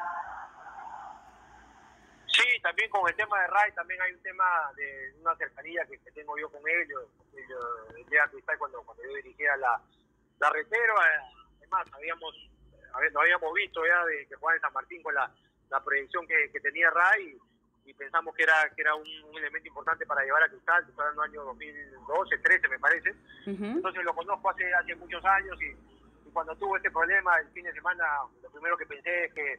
Sí, 2.26 2.60
también 2.62 2.90
con 2.90 3.08
el 3.08 3.16
tema 3.16 3.40
de 3.40 3.46
Ray, 3.46 3.72
también 3.72 4.02
hay 4.02 4.12
un 4.12 4.20
tema 4.20 4.44
de 4.76 5.14
una 5.22 5.34
cercanía 5.36 5.86
que, 5.86 5.96
tengo 6.10 6.36
yo 6.38 6.50
con 6.50 6.60
él. 6.68 6.86
Yo, 6.88 7.00
yo, 7.48 8.30
Cristal 8.30 8.58
cuando, 8.58 8.82
cuando 8.82 9.02
yo 9.04 9.14
dirigía 9.14 9.56
la, 9.56 9.80
la 10.38 10.50
reserva, 10.50 11.02
además 11.58 11.86
habíamos, 11.92 12.34
lo 13.12 13.20
habíamos 13.20 13.54
visto 13.54 13.86
ya 13.86 14.04
de 14.04 14.26
que 14.26 14.34
Juan 14.36 14.56
en 14.56 14.60
San 14.60 14.72
Martín 14.72 15.02
con 15.02 15.14
la, 15.14 15.30
la 15.70 15.82
proyección 15.82 16.26
que, 16.26 16.50
que 16.52 16.60
tenía 16.60 16.90
Ray 16.90 17.36
y, 17.84 17.94
pensamos 17.94 18.34
que 18.34 18.42
era 18.42 18.68
que 18.74 18.82
era 18.82 18.94
un, 18.94 19.06
elemento 19.38 19.68
importante 19.68 20.04
para 20.06 20.24
llevar 20.24 20.42
a 20.42 20.48
Cristal, 20.48 20.84
estoy 20.88 21.00
hablando 21.00 21.22
del 21.22 21.30
año 21.30 21.44
2012, 21.44 22.38
13 22.38 22.68
me 22.68 22.78
parece, 22.78 23.14
entonces 23.46 24.04
lo 24.04 24.14
conozco 24.14 24.50
hace, 24.50 24.74
hace 24.74 24.94
muchos 24.96 25.24
años 25.24 25.56
y, 25.62 25.74
cuando 26.32 26.54
tuvo 26.56 26.76
este 26.76 26.90
problema 26.90 27.34
el 27.38 27.48
fin 27.52 27.64
de 27.64 27.72
semana, 27.72 28.04
lo 28.42 28.50
primero 28.50 28.76
que 28.76 28.84
pensé 28.84 29.24
es 29.24 29.32
que, 29.32 29.58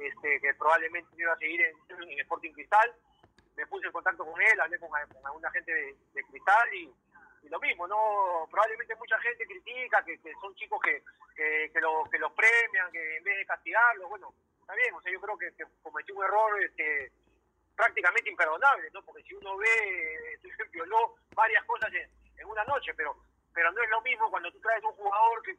este, 0.00 0.40
que 0.40 0.52
probablemente 0.54 1.08
iba 1.16 1.32
a 1.32 1.38
seguir 1.38 1.60
en, 1.60 2.10
en 2.10 2.18
Sporting 2.18 2.52
Cristal, 2.54 2.92
me 3.56 3.64
puse 3.68 3.86
en 3.86 3.92
contacto 3.92 4.24
con 4.24 4.40
él, 4.42 4.60
hablé 4.60 4.80
con, 4.80 4.88
con 4.88 5.26
alguna 5.26 5.48
gente 5.52 5.72
de, 5.72 5.96
de 6.14 6.24
Cristal 6.24 6.74
y 6.74 6.92
y 7.42 7.48
lo 7.48 7.58
mismo, 7.60 7.86
no 7.86 8.46
probablemente 8.50 8.94
mucha 8.96 9.18
gente 9.20 9.46
critica 9.46 10.04
que, 10.04 10.18
son 10.40 10.54
chicos 10.54 10.80
que, 10.82 11.02
que, 11.34 11.70
que, 11.72 11.80
que 12.10 12.18
los 12.18 12.32
premian, 12.32 12.90
que 12.90 13.16
en 13.16 13.24
vez 13.24 13.38
de 13.38 13.46
castigarlos, 13.46 14.08
bueno, 14.08 14.32
está 14.60 14.74
bien, 14.74 14.94
o 14.94 15.00
sea, 15.00 15.12
yo 15.12 15.20
creo 15.20 15.38
que, 15.38 15.52
cometió 15.82 16.14
un 16.14 16.24
error 16.24 16.62
este, 16.62 17.12
prácticamente 17.76 18.30
imperdonable, 18.30 18.90
¿no? 18.92 19.02
Porque 19.02 19.22
si 19.22 19.34
uno 19.34 19.56
ve, 19.56 20.38
violó 20.72 21.14
varias 21.34 21.64
cosas 21.64 21.92
en, 21.94 22.10
en 22.36 22.46
una 22.46 22.64
noche, 22.64 22.92
pero 22.94 23.16
pero 23.58 23.72
no 23.72 23.82
es 23.82 23.90
lo 23.90 24.00
mismo 24.02 24.30
cuando 24.30 24.52
tú 24.52 24.60
traes 24.60 24.84
un 24.84 24.92
jugador 24.92 25.42
que, 25.42 25.56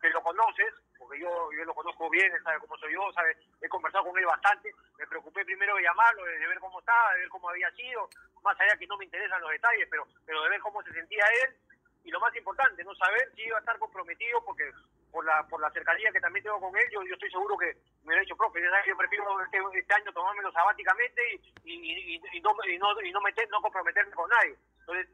que, 0.00 0.10
lo 0.10 0.22
conoces, 0.22 0.72
porque 0.96 1.18
yo, 1.18 1.50
yo 1.50 1.64
lo 1.64 1.74
conozco 1.74 2.08
bien, 2.08 2.30
sabe 2.44 2.60
cómo 2.60 2.76
soy 2.78 2.92
yo, 2.92 3.12
sabe, 3.12 3.36
he 3.60 3.68
conversado 3.68 4.04
con 4.04 4.16
él 4.16 4.24
bastante, 4.24 4.72
me 4.96 5.04
preocupé 5.08 5.44
primero 5.44 5.74
de 5.74 5.82
llamarlo, 5.82 6.24
de, 6.26 6.46
ver 6.46 6.60
cómo 6.60 6.78
estaba, 6.78 7.12
de 7.14 7.20
ver 7.20 7.28
cómo 7.28 7.50
había 7.50 7.68
sido, 7.72 8.08
más 8.42 8.58
allá 8.60 8.76
que 8.78 8.86
no 8.86 8.96
me 8.96 9.04
interesan 9.04 9.40
los 9.40 9.50
detalles, 9.50 9.88
pero, 9.90 10.06
pero 10.26 10.42
de 10.42 10.50
ver 10.50 10.60
cómo 10.60 10.82
se 10.82 10.92
sentía 10.92 11.24
él, 11.44 11.56
y 12.04 12.10
lo 12.10 12.20
más 12.20 12.34
importante, 12.34 12.82
no 12.84 12.94
saber 12.94 13.30
si 13.34 13.42
iba 13.42 13.56
a 13.56 13.60
estar 13.60 13.78
comprometido, 13.78 14.42
porque 14.44 14.70
por 15.10 15.24
la 15.24 15.42
por 15.48 15.60
la 15.60 15.70
cercanía 15.70 16.12
que 16.12 16.20
también 16.20 16.44
tengo 16.44 16.60
con 16.60 16.76
él, 16.76 16.88
yo, 16.90 17.02
yo 17.02 17.14
estoy 17.14 17.30
seguro 17.30 17.58
que 17.58 17.74
me 18.02 18.08
hubiera 18.08 18.22
dicho, 18.22 18.36
profe, 18.36 18.60
yo 18.86 18.96
prefiero 18.96 19.42
este, 19.42 19.58
este, 19.74 19.94
año 19.94 20.12
tomármelo 20.12 20.52
sabáticamente 20.52 21.20
y, 21.64 21.72
y, 21.72 22.14
y, 22.14 22.20
y, 22.32 22.40
no, 22.40 22.54
y, 22.66 22.78
no, 23.12 23.20
meter, 23.20 23.48
no 23.50 23.60
comprometerme 23.60 24.12
con 24.12 24.30
nadie. 24.30 24.56
Entonces, 24.80 25.08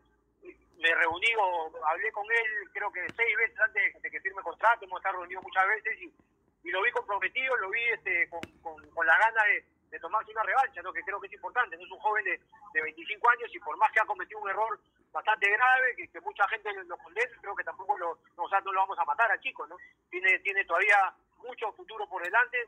me 0.79 0.95
reuní 0.95 1.33
o 1.39 1.73
hablé 1.87 2.13
con 2.13 2.27
él 2.31 2.71
creo 2.73 2.93
que 2.93 3.01
seis 3.17 3.37
veces 3.37 3.59
antes 3.59 4.03
de 4.03 4.11
que 4.11 4.21
firme 4.21 4.43
contrato, 4.43 4.85
hemos 4.85 4.99
estado 4.99 5.19
reunidos 5.19 5.43
muchas 5.43 5.67
veces 5.67 5.99
y, 6.01 6.13
y 6.69 6.71
lo 6.71 6.83
vi 6.83 6.91
comprometido, 6.93 7.57
lo 7.57 7.71
vi 7.71 7.83
este, 7.85 8.29
con, 8.29 8.41
con, 8.63 9.07
la 9.07 9.17
gana 9.19 9.43
de, 9.45 9.65
de, 9.97 10.01
tomarse 10.01 10.31
una 10.31 10.43
revancha, 10.43 10.83
¿no? 10.83 10.93
que 10.93 11.03
creo 11.03 11.21
que 11.21 11.27
es 11.27 11.33
importante, 11.33 11.77
no 11.77 11.85
es 11.85 11.91
un 11.91 11.99
joven 11.99 12.25
de, 12.25 12.41
de 12.75 12.83
25 12.83 13.31
años 13.31 13.51
y 13.55 13.59
por 13.61 13.77
más 13.77 13.91
que 13.93 14.01
ha 14.01 14.05
cometido 14.05 14.41
un 14.41 14.51
error 14.51 14.79
bastante 15.13 15.51
grave, 15.51 15.97
que, 15.97 16.09
que 16.09 16.21
mucha 16.21 16.47
gente 16.49 16.73
lo 16.85 16.97
condena, 16.99 17.31
creo 17.41 17.57
que 17.57 17.65
tampoco 17.65 17.97
lo, 17.97 18.19
no, 18.37 18.45
no 18.49 18.73
lo 18.73 18.81
vamos 18.81 18.99
a 18.99 19.05
matar 19.05 19.31
al 19.31 19.41
chico, 19.41 19.67
¿no? 19.67 19.77
Tiene, 20.11 20.39
tiene 20.41 20.65
todavía 20.65 21.13
mucho 21.39 21.73
futuro 21.73 22.07
por 22.09 22.23
delante, 22.23 22.59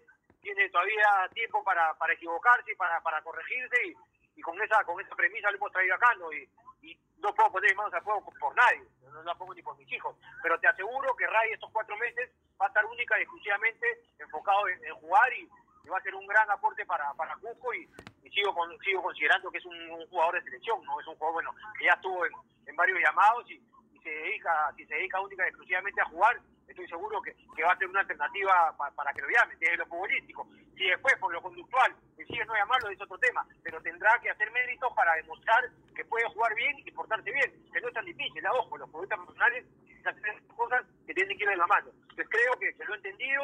tiene 0.41 0.69
todavía 0.71 1.29
tiempo 1.35 1.63
para, 1.63 1.95
para 1.95 2.15
equivocarse 2.15 2.75
para, 2.77 3.01
para 3.01 3.21
corregirse 3.23 3.77
y, 3.87 3.95
y 4.37 4.41
con 4.41 4.61
esa 4.63 4.85
con 4.85 5.01
esa 5.01 5.15
premisa 5.15 5.51
lo 5.51 5.57
hemos 5.57 5.73
traído 5.73 5.95
acá, 5.95 6.15
¿no? 6.15 6.33
Y, 6.33 6.49
y 6.83 6.99
no 7.19 7.35
puedo 7.35 7.51
poner 7.53 7.75
manos 7.75 7.93
a 7.95 8.01
fuego 8.01 8.25
por 8.39 8.55
nadie, 8.55 8.83
no 9.03 9.23
la 9.23 9.35
pongo 9.35 9.55
ni 9.55 9.63
por 9.63 9.77
mis 9.77 9.91
hijos, 9.93 10.17
pero 10.43 10.59
te 10.61 10.69
aseguro 10.69 11.15
que 11.17 11.27
Ray 11.27 11.53
estos 11.53 11.71
cuatro 11.73 11.97
meses 11.97 12.31
va 12.61 12.67
a 12.67 12.69
estar 12.69 12.85
única 12.87 13.19
y 13.19 13.23
exclusivamente 13.23 13.87
enfocado 14.19 14.69
en, 14.69 14.95
jugar 14.95 15.33
y, 15.33 15.49
va 15.91 15.99
a 15.99 16.03
ser 16.03 16.15
un 16.15 16.27
gran 16.27 16.51
aporte 16.51 16.85
para, 16.87 17.13
para 17.15 17.37
Cusco 17.37 17.75
y, 17.75 17.89
sigo 18.31 18.55
sigo 18.85 19.03
considerando 19.03 19.51
que 19.51 19.59
es 19.59 19.65
un, 19.65 20.07
jugador 20.11 20.35
de 20.35 20.43
selección, 20.43 20.85
no 20.85 21.01
es 21.01 21.07
un 21.07 21.15
jugador 21.17 21.35
bueno 21.35 21.55
que 21.77 21.87
ya 21.87 21.93
estuvo 21.93 22.25
en, 22.25 22.33
en 22.67 22.77
varios 22.77 22.99
llamados 23.01 23.51
y, 23.51 23.61
se 24.03 24.11
dedica, 24.11 24.73
si 24.77 24.87
se 24.87 24.95
dedica 24.95 25.21
única 25.21 25.45
y 25.45 25.49
exclusivamente 25.49 26.01
a 26.01 26.05
jugar, 26.05 26.41
estoy 26.69 26.87
seguro 26.89 27.21
que, 27.21 27.35
que 27.55 27.65
va 27.65 27.73
a 27.73 27.77
ser 27.77 27.89
una 27.89 28.01
alternativa 28.01 28.75
para 28.95 29.13
que 29.13 29.23
lo 29.23 29.29
llamen, 29.29 29.59
desde 29.59 29.77
lo 29.77 29.87
futbolístico. 29.87 30.47
Si 30.77 30.85
después, 30.85 31.19
por 31.19 31.33
lo 31.33 31.43
conductual, 31.43 31.95
decide 32.17 32.45
no 32.47 32.55
llamarlo, 32.55 32.89
es 32.89 33.01
otro 33.01 33.19
tema, 33.19 33.45
pero 33.63 33.83
tendrá 33.83 34.19
que 34.23 34.31
hacer 34.31 34.51
méritos 34.53 34.93
para 34.95 35.15
demostrar 35.17 35.69
que 35.95 36.05
puede 36.05 36.25
jugar 36.29 36.55
bien 36.55 36.79
y 36.79 36.91
portarse 36.93 37.31
bien, 37.33 37.53
que 37.73 37.81
no 37.81 37.89
es 37.89 37.95
tan 37.95 38.05
difícil, 38.05 38.47
a 38.47 38.53
ojo, 38.53 38.79
los 38.79 38.89
futbolistas 38.89 39.19
profesionales 39.19 39.67
hacen 40.09 40.47
cosas 40.57 40.85
que 41.07 41.15
tienen 41.15 41.37
que 41.37 41.45
ir 41.45 41.51
de 41.51 41.57
la 41.57 41.67
mano. 41.67 41.91
Entonces 41.93 42.29
creo 42.31 42.53
que, 42.59 42.75
que 42.75 42.85
lo 42.85 42.95
he 42.95 42.97
entendido, 42.97 43.43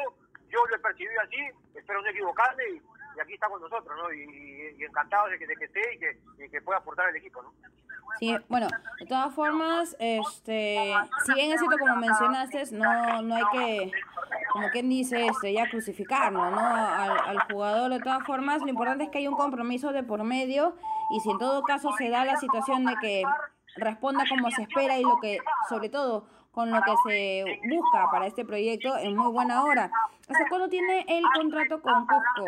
yo 0.55 0.65
lo 0.65 0.75
he 0.75 0.79
percibido 0.79 1.21
así, 1.21 1.37
espero 1.75 2.01
no 2.01 2.07
equivocarme 2.07 2.63
y, 2.73 2.81
aquí 3.19 3.33
está 3.33 3.47
con 3.47 3.61
nosotros, 3.61 3.95
¿no? 3.97 4.11
Y, 4.13 4.83
encantado 4.83 5.27
de 5.29 5.39
que, 5.39 5.47
de 5.47 5.55
que 5.55 5.65
esté 5.65 5.95
y 5.95 5.99
que, 5.99 6.19
y 6.45 6.49
que 6.49 6.61
pueda 6.61 6.79
aportar 6.79 7.07
al 7.07 7.15
equipo, 7.15 7.41
¿no? 7.41 7.53
Sí, 8.19 8.37
bueno, 8.47 8.67
de 8.99 9.05
todas 9.07 9.33
formas, 9.33 9.95
este, 9.99 10.93
si 11.25 11.33
bien 11.33 11.51
es 11.51 11.59
cierto 11.59 11.77
como 11.77 11.95
mencionaste, 11.97 12.63
no, 12.71 13.21
no 13.21 13.35
hay 13.35 13.43
que 13.51 13.91
como 14.51 14.69
quien 14.69 14.89
dice, 14.89 15.27
este, 15.27 15.53
ya 15.53 15.69
crucificarlo, 15.69 16.49
¿no? 16.49 16.59
Al, 16.59 17.11
al 17.11 17.39
jugador 17.51 17.91
de 17.91 17.99
todas 17.99 18.23
formas, 18.25 18.61
lo 18.61 18.69
importante 18.69 19.05
es 19.05 19.09
que 19.09 19.17
hay 19.17 19.27
un 19.27 19.35
compromiso 19.35 19.91
de 19.91 20.03
por 20.03 20.23
medio 20.23 20.77
y 21.11 21.19
si 21.19 21.31
en 21.31 21.39
todo 21.39 21.63
caso 21.63 21.91
se 21.97 22.09
da 22.09 22.23
la 22.25 22.37
situación 22.37 22.85
de 22.85 22.95
que 23.01 23.23
responda 23.75 24.23
como 24.29 24.49
se 24.51 24.63
espera 24.63 24.97
y 24.97 25.03
lo 25.03 25.17
que, 25.21 25.39
sobre 25.69 25.89
todo, 25.89 26.27
con 26.55 26.71
lo 26.71 26.81
que 26.81 26.95
se 27.05 27.59
busca 27.67 28.09
para 28.09 28.27
este 28.27 28.45
proyecto 28.45 28.97
en 28.97 29.17
muy 29.17 29.29
buena 29.31 29.61
hora. 29.63 29.91
¿Hasta 30.29 30.47
cuándo 30.47 30.69
tiene 30.69 31.05
el 31.05 31.23
contrato 31.35 31.81
con 31.81 32.07
Cusco? 32.07 32.47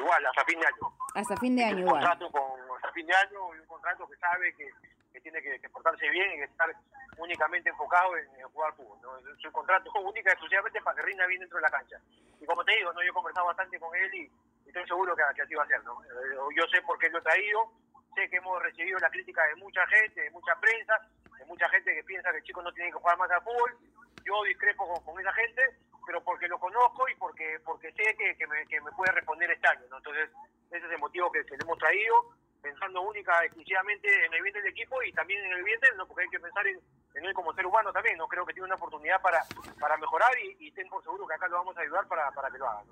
Igual, 0.00 0.26
hasta 0.26 0.44
fin 0.46 0.58
de 0.58 0.66
año. 0.66 0.92
Hasta 1.14 1.36
fin 1.36 1.54
de 1.54 1.64
año, 1.64 1.76
un 1.76 1.80
igual. 1.82 2.00
contrato 2.00 2.30
con, 2.30 2.42
hasta 2.76 2.92
fin 2.92 3.06
de 3.06 3.14
año 3.14 3.54
y 3.54 3.58
un 3.58 3.66
contrato 3.66 4.08
que 4.08 4.16
sabe 4.16 4.54
que, 4.54 4.70
que 5.12 5.20
tiene 5.20 5.42
que, 5.42 5.60
que, 5.60 5.68
portarse 5.68 6.08
bien 6.08 6.32
y 6.32 6.36
que 6.38 6.44
estar 6.44 6.74
únicamente 7.18 7.68
enfocado 7.68 8.16
en, 8.16 8.24
en 8.40 8.48
jugar 8.48 8.72
fútbol. 8.72 8.98
¿no? 9.02 9.18
Es 9.18 9.44
un 9.44 9.52
contrato 9.52 9.92
única 10.00 10.32
exclusivamente 10.32 10.80
para 10.80 10.96
que 10.96 11.02
rinda 11.02 11.26
bien 11.26 11.40
dentro 11.40 11.58
de 11.58 11.62
la 11.62 11.70
cancha. 11.70 12.00
Y 12.40 12.46
como 12.46 12.64
te 12.64 12.74
digo, 12.74 12.90
¿no? 12.94 13.02
yo 13.02 13.10
he 13.10 13.12
conversado 13.12 13.46
bastante 13.48 13.78
con 13.78 13.94
él 13.94 14.14
y, 14.14 14.22
y 14.64 14.68
estoy 14.68 14.86
seguro 14.86 15.14
que, 15.14 15.22
que, 15.36 15.42
así 15.42 15.54
va 15.54 15.64
a 15.64 15.66
ser. 15.66 15.84
¿no? 15.84 16.02
Eh, 16.04 16.56
yo 16.56 16.64
sé 16.68 16.80
por 16.82 16.98
qué 16.98 17.10
lo 17.10 17.18
he 17.18 17.22
traído, 17.22 17.70
sé 18.14 18.30
que 18.30 18.38
hemos 18.38 18.62
recibido 18.62 18.98
la 18.98 19.10
crítica 19.10 19.44
de 19.44 19.56
mucha 19.56 19.86
gente, 19.88 20.22
de 20.22 20.30
mucha 20.30 20.56
prensa, 20.58 20.98
de 21.42 21.48
mucha 21.48 21.68
gente 21.68 21.94
que 21.94 22.04
piensa 22.04 22.30
que 22.30 22.38
el 22.38 22.44
chico 22.44 22.62
no 22.62 22.72
tiene 22.72 22.90
que 22.90 22.98
jugar 22.98 23.18
más 23.18 23.30
al 23.30 23.42
fútbol. 23.42 23.76
Yo 24.24 24.42
discrepo 24.44 25.02
con, 25.02 25.20
esa 25.20 25.32
gente, 25.32 25.62
pero 26.06 26.22
porque 26.22 26.46
lo 26.46 26.58
conozco 26.58 27.08
y 27.08 27.14
porque 27.16 27.58
porque 27.64 27.92
sé 27.92 28.14
que, 28.16 28.36
que, 28.36 28.46
me, 28.46 28.64
que 28.66 28.80
me 28.80 28.92
puede 28.92 29.12
responder 29.12 29.50
este 29.50 29.68
año. 29.68 29.84
Entonces, 29.84 30.30
ese 30.70 30.86
es 30.86 30.92
el 30.92 30.98
motivo 30.98 31.30
que, 31.32 31.42
le 31.42 31.58
hemos 31.60 31.78
traído, 31.78 32.14
pensando 32.62 33.02
única, 33.02 33.44
exclusivamente 33.44 34.08
en 34.24 34.32
el 34.32 34.42
bien 34.42 34.54
del 34.54 34.66
equipo 34.66 35.02
y 35.02 35.12
también 35.12 35.44
en 35.44 35.52
el 35.52 35.64
bien 35.64 35.80
de 35.80 35.88
él, 35.88 35.96
¿no? 35.96 36.06
porque 36.06 36.22
hay 36.22 36.30
que 36.30 36.40
pensar 36.40 36.66
en, 36.66 36.78
en 37.14 37.24
él 37.24 37.34
como 37.34 37.52
ser 37.52 37.66
humano 37.66 37.92
también. 37.92 38.16
no 38.16 38.28
Creo 38.28 38.46
que 38.46 38.52
tiene 38.52 38.66
una 38.66 38.76
oportunidad 38.76 39.20
para, 39.20 39.44
para 39.80 39.96
mejorar 39.96 40.32
y, 40.38 40.56
y 40.60 40.70
por 40.84 41.02
seguro 41.02 41.26
que 41.26 41.34
acá 41.34 41.48
lo 41.48 41.56
vamos 41.56 41.76
a 41.76 41.80
ayudar 41.80 42.06
para, 42.06 42.30
para 42.30 42.50
que 42.50 42.58
lo 42.58 42.68
haga. 42.68 42.84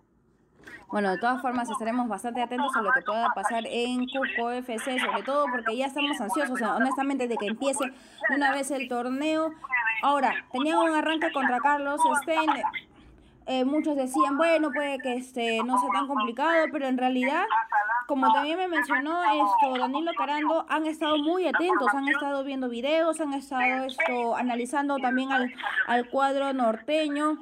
Bueno, 0.88 1.10
de 1.10 1.18
todas 1.18 1.40
formas 1.40 1.70
estaremos 1.70 2.08
bastante 2.08 2.42
atentos 2.42 2.74
a 2.74 2.82
lo 2.82 2.90
que 2.90 3.02
pueda 3.02 3.28
pasar 3.32 3.62
en 3.66 4.08
Cusco 4.08 4.50
FC, 4.50 4.98
sobre 4.98 5.22
todo 5.22 5.46
porque 5.50 5.76
ya 5.76 5.86
estamos 5.86 6.20
ansiosos, 6.20 6.60
honestamente, 6.60 7.28
de 7.28 7.36
que 7.36 7.46
empiece 7.46 7.92
una 8.34 8.52
vez 8.52 8.72
el 8.72 8.88
torneo. 8.88 9.52
Ahora, 10.02 10.34
tenía 10.50 10.80
un 10.80 10.92
arranque 10.92 11.30
contra 11.32 11.60
Carlos 11.60 12.00
Stein. 12.22 12.50
Eh, 13.46 13.64
muchos 13.64 13.96
decían, 13.96 14.36
bueno, 14.36 14.70
puede 14.72 14.98
que 14.98 15.14
este 15.14 15.62
no 15.64 15.78
sea 15.78 15.90
tan 15.92 16.08
complicado, 16.08 16.66
pero 16.72 16.86
en 16.86 16.98
realidad, 16.98 17.44
como 18.06 18.32
también 18.32 18.58
me 18.58 18.68
mencionó 18.68 19.22
esto 19.22 19.78
Danilo 19.78 20.12
Carando, 20.16 20.66
han 20.68 20.86
estado 20.86 21.18
muy 21.18 21.46
atentos, 21.46 21.88
han 21.94 22.08
estado 22.08 22.42
viendo 22.42 22.68
videos, 22.68 23.20
han 23.20 23.32
estado 23.32 23.84
esto 23.84 24.36
analizando 24.36 24.98
también 24.98 25.30
al, 25.30 25.52
al 25.86 26.08
cuadro 26.08 26.52
norteño. 26.52 27.38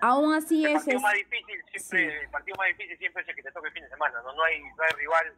Aún 0.00 0.34
así 0.34 0.64
el 0.64 0.74
partido 0.74 0.96
es 0.96 1.02
más 1.02 1.14
difícil 1.14 1.64
siempre, 1.64 1.80
sí. 1.80 2.24
el 2.24 2.30
partido 2.30 2.56
más 2.56 2.68
difícil 2.68 2.98
siempre 2.98 3.22
es 3.22 3.28
el 3.28 3.34
que 3.36 3.42
te 3.42 3.52
toca 3.52 3.68
el 3.68 3.74
fin 3.74 3.82
de 3.82 3.88
semana, 3.90 4.20
no, 4.22 4.32
no 4.32 4.42
hay, 4.44 4.62
no 4.62 4.82
hay 4.82 4.96
rival. 4.96 5.34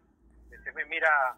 Se 0.51 0.85
mira 0.85 1.37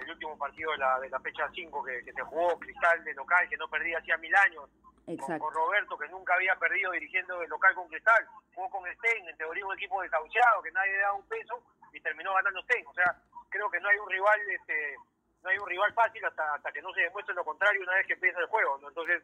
el 0.00 0.10
último 0.10 0.36
partido 0.36 0.72
de 0.72 0.78
la, 0.78 0.98
de 1.00 1.08
la 1.08 1.20
fecha 1.20 1.48
5 1.52 1.84
que, 1.84 2.04
que, 2.04 2.12
se 2.12 2.22
jugó, 2.22 2.58
Cristal 2.58 3.04
de 3.04 3.14
local, 3.14 3.48
que 3.48 3.56
no 3.56 3.68
perdía 3.68 3.98
hacía 3.98 4.16
mil 4.18 4.34
años. 4.34 4.68
Con, 5.04 5.38
con, 5.38 5.52
Roberto, 5.52 5.98
que 5.98 6.08
nunca 6.08 6.34
había 6.34 6.56
perdido 6.56 6.90
dirigiendo 6.92 7.40
el 7.42 7.48
local 7.50 7.74
con 7.74 7.88
Cristal. 7.88 8.26
Jugó 8.54 8.70
con 8.70 8.90
Stein, 8.94 9.28
en 9.28 9.36
teoría 9.36 9.66
un 9.66 9.74
equipo 9.74 10.00
desahuciado, 10.00 10.62
que 10.62 10.72
nadie 10.72 10.92
le 10.92 10.98
daba 10.98 11.14
un 11.14 11.28
peso, 11.28 11.62
y 11.92 12.00
terminó 12.00 12.32
ganando 12.34 12.62
Stein. 12.62 12.86
O 12.86 12.94
sea, 12.94 13.14
creo 13.50 13.70
que 13.70 13.80
no 13.80 13.88
hay 13.88 13.98
un 13.98 14.08
rival 14.08 14.40
este 14.50 14.96
no 15.44 15.50
hay 15.50 15.58
un 15.58 15.68
rival 15.68 15.92
fácil 15.92 16.24
hasta, 16.24 16.54
hasta 16.54 16.72
que 16.72 16.80
no 16.80 16.90
se 16.94 17.02
demuestre 17.02 17.34
lo 17.34 17.44
contrario 17.44 17.82
una 17.82 17.94
vez 17.94 18.06
que 18.06 18.14
empieza 18.14 18.40
el 18.40 18.46
juego. 18.46 18.78
¿no? 18.78 18.88
Entonces, 18.88 19.22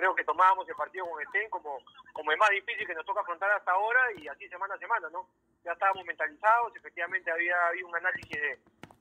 creo 0.00 0.14
que 0.14 0.24
tomábamos 0.24 0.66
el 0.66 0.74
partido 0.74 1.04
con 1.06 1.22
Stein 1.26 1.50
como, 1.50 1.78
como 2.14 2.32
el 2.32 2.38
más 2.38 2.48
difícil 2.48 2.86
que 2.86 2.94
nos 2.94 3.04
toca 3.04 3.20
afrontar 3.20 3.50
hasta 3.50 3.72
ahora 3.72 4.00
y 4.16 4.26
así 4.28 4.48
semana 4.48 4.74
a 4.74 4.78
semana, 4.78 5.10
¿no? 5.10 5.28
Ya 5.62 5.72
estábamos 5.72 6.06
mentalizados, 6.06 6.74
efectivamente 6.74 7.30
había 7.30 7.66
habido 7.66 7.88
un 7.88 7.96
análisis 7.96 8.30
de, 8.30 8.58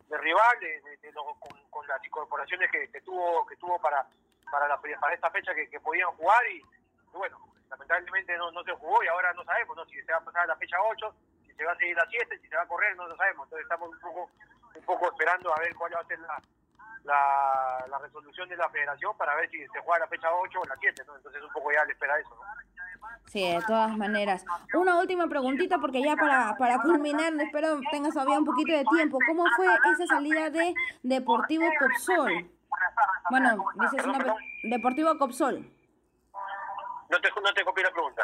de 0.10 0.18
rival, 0.18 0.60
de, 0.60 0.82
de, 0.82 0.98
de 0.98 1.12
lo, 1.14 1.24
con, 1.40 1.88
las 1.88 2.06
incorporaciones 2.06 2.70
que, 2.70 3.00
tuvo 3.00 3.48
que 3.48 3.56
tuvo 3.56 3.80
para 3.80 4.06
para, 4.52 4.68
la, 4.68 4.78
para 4.78 5.14
esta 5.14 5.32
fecha 5.32 5.54
que, 5.56 5.80
podían 5.80 6.12
jugar 6.18 6.46
y, 6.52 6.58
y, 6.58 7.18
bueno, 7.18 7.38
lamentablemente 7.70 8.36
no, 8.38 8.52
no 8.52 8.62
se 8.64 8.74
jugó 8.74 9.02
y 9.02 9.08
ahora 9.08 9.32
no 9.34 9.46
sabemos, 9.46 9.78
¿no? 9.78 9.86
Si 9.86 10.02
se 10.02 10.12
va 10.12 10.18
a 10.18 10.26
pasar 10.26 10.44
a 10.44 10.48
la 10.48 10.58
fecha 10.58 10.76
8, 10.82 11.16
si 11.46 11.54
se 11.54 11.64
va 11.64 11.72
a 11.72 11.78
seguir 11.78 11.96
la 11.96 12.06
7, 12.10 12.40
si 12.40 12.48
se 12.50 12.56
va 12.58 12.64
a 12.64 12.68
correr, 12.68 12.94
no 12.98 13.08
lo 13.08 13.16
sabemos. 13.16 13.46
Entonces 13.46 13.64
estamos 13.64 13.90
un 13.90 14.00
poco, 14.00 14.30
un 14.76 14.84
poco 14.84 15.06
esperando 15.12 15.56
a 15.56 15.60
ver 15.60 15.74
cuál 15.76 15.96
va 15.96 16.02
a 16.02 16.08
ser 16.08 16.20
la, 16.20 16.42
la, 17.04 17.86
la, 17.90 17.98
resolución 18.00 18.48
de 18.50 18.58
la 18.58 18.70
federación 18.70 19.16
para 19.18 19.36
ver 19.36 19.50
si 19.50 19.60
se 19.60 19.80
juega 19.82 20.00
la 20.00 20.08
fecha 20.08 20.28
8 20.32 20.60
o 20.60 20.66
la 20.66 20.76
7, 20.80 21.04
¿no? 21.08 21.16
Entonces 21.16 21.42
un 21.42 21.52
poco 21.52 21.72
ya 21.72 21.84
le 21.86 21.94
espera 21.94 22.20
eso, 22.20 22.30
¿no? 22.36 22.42
Sí, 23.28 23.48
de 23.48 23.62
todas 23.68 23.96
maneras. 23.96 24.44
Una 24.74 25.00
última 25.00 25.28
preguntita, 25.28 25.78
porque 25.78 26.02
ya 26.02 26.16
para, 26.16 26.56
para 26.58 26.82
culminar, 26.82 27.32
espero 27.40 27.80
tengas 27.92 28.14
todavía 28.14 28.40
un 28.40 28.46
poquito 28.46 28.74
de 28.74 28.84
tiempo. 28.86 29.20
¿Cómo 29.28 29.46
fue 29.56 29.68
esa 29.94 30.08
salida 30.08 30.50
de 30.50 30.74
Deportivo 31.04 31.66
Copsol? 31.80 32.50
Bueno, 33.30 33.66
dices 33.80 34.06
una... 34.06 34.36
Deportivo 34.64 35.18
Copsol. 35.18 35.60
No 37.10 37.22
te, 37.22 37.30
no 37.30 37.54
te 37.54 37.64
copié 37.64 37.84
la 37.84 37.92
pregunta. 37.92 38.24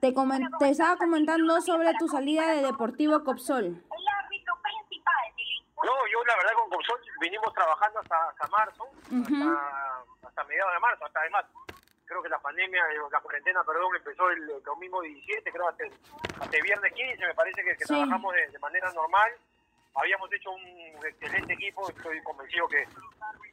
Te, 0.00 0.14
coment 0.14 0.48
te 0.58 0.70
estaba 0.70 0.96
comentando 0.96 1.60
sobre 1.60 1.92
tu 1.94 2.08
salida 2.08 2.46
de 2.52 2.62
Deportivo 2.62 3.24
Copsol. 3.24 3.82
No, 5.84 6.06
yo 6.06 6.24
la 6.24 6.36
verdad 6.36 6.52
con 6.54 6.70
Copsol 6.70 7.00
vinimos 7.20 7.52
trabajando 7.54 8.00
hasta, 8.00 8.28
hasta 8.28 8.46
marzo, 8.48 8.84
uh 8.84 9.10
-huh. 9.10 9.56
hasta, 9.56 10.28
hasta, 10.28 10.44
mediados 10.44 10.72
de 10.72 10.78
marzo, 10.78 11.04
hasta 11.04 11.20
además 11.20 11.44
creo 12.12 12.22
que 12.22 12.28
la 12.28 12.38
pandemia, 12.38 12.82
la 13.10 13.20
cuarentena, 13.20 13.64
perdón, 13.64 13.96
empezó 13.96 14.28
el, 14.30 14.62
domingo 14.62 15.00
17, 15.00 15.50
creo 15.50 15.68
hasta 15.68 15.84
el, 15.84 15.92
hasta 16.40 16.56
el 16.56 16.62
viernes 16.62 16.92
15, 16.92 17.26
me 17.26 17.34
parece 17.34 17.64
que, 17.64 17.76
que 17.76 17.84
sí. 17.84 17.94
trabajamos 17.94 18.34
de, 18.34 18.48
de, 18.48 18.58
manera 18.58 18.92
normal. 18.92 19.32
Habíamos 19.94 20.32
hecho 20.32 20.50
un 20.50 21.06
excelente 21.06 21.54
equipo, 21.54 21.88
estoy 21.88 22.22
convencido 22.22 22.68
que, 22.68 22.86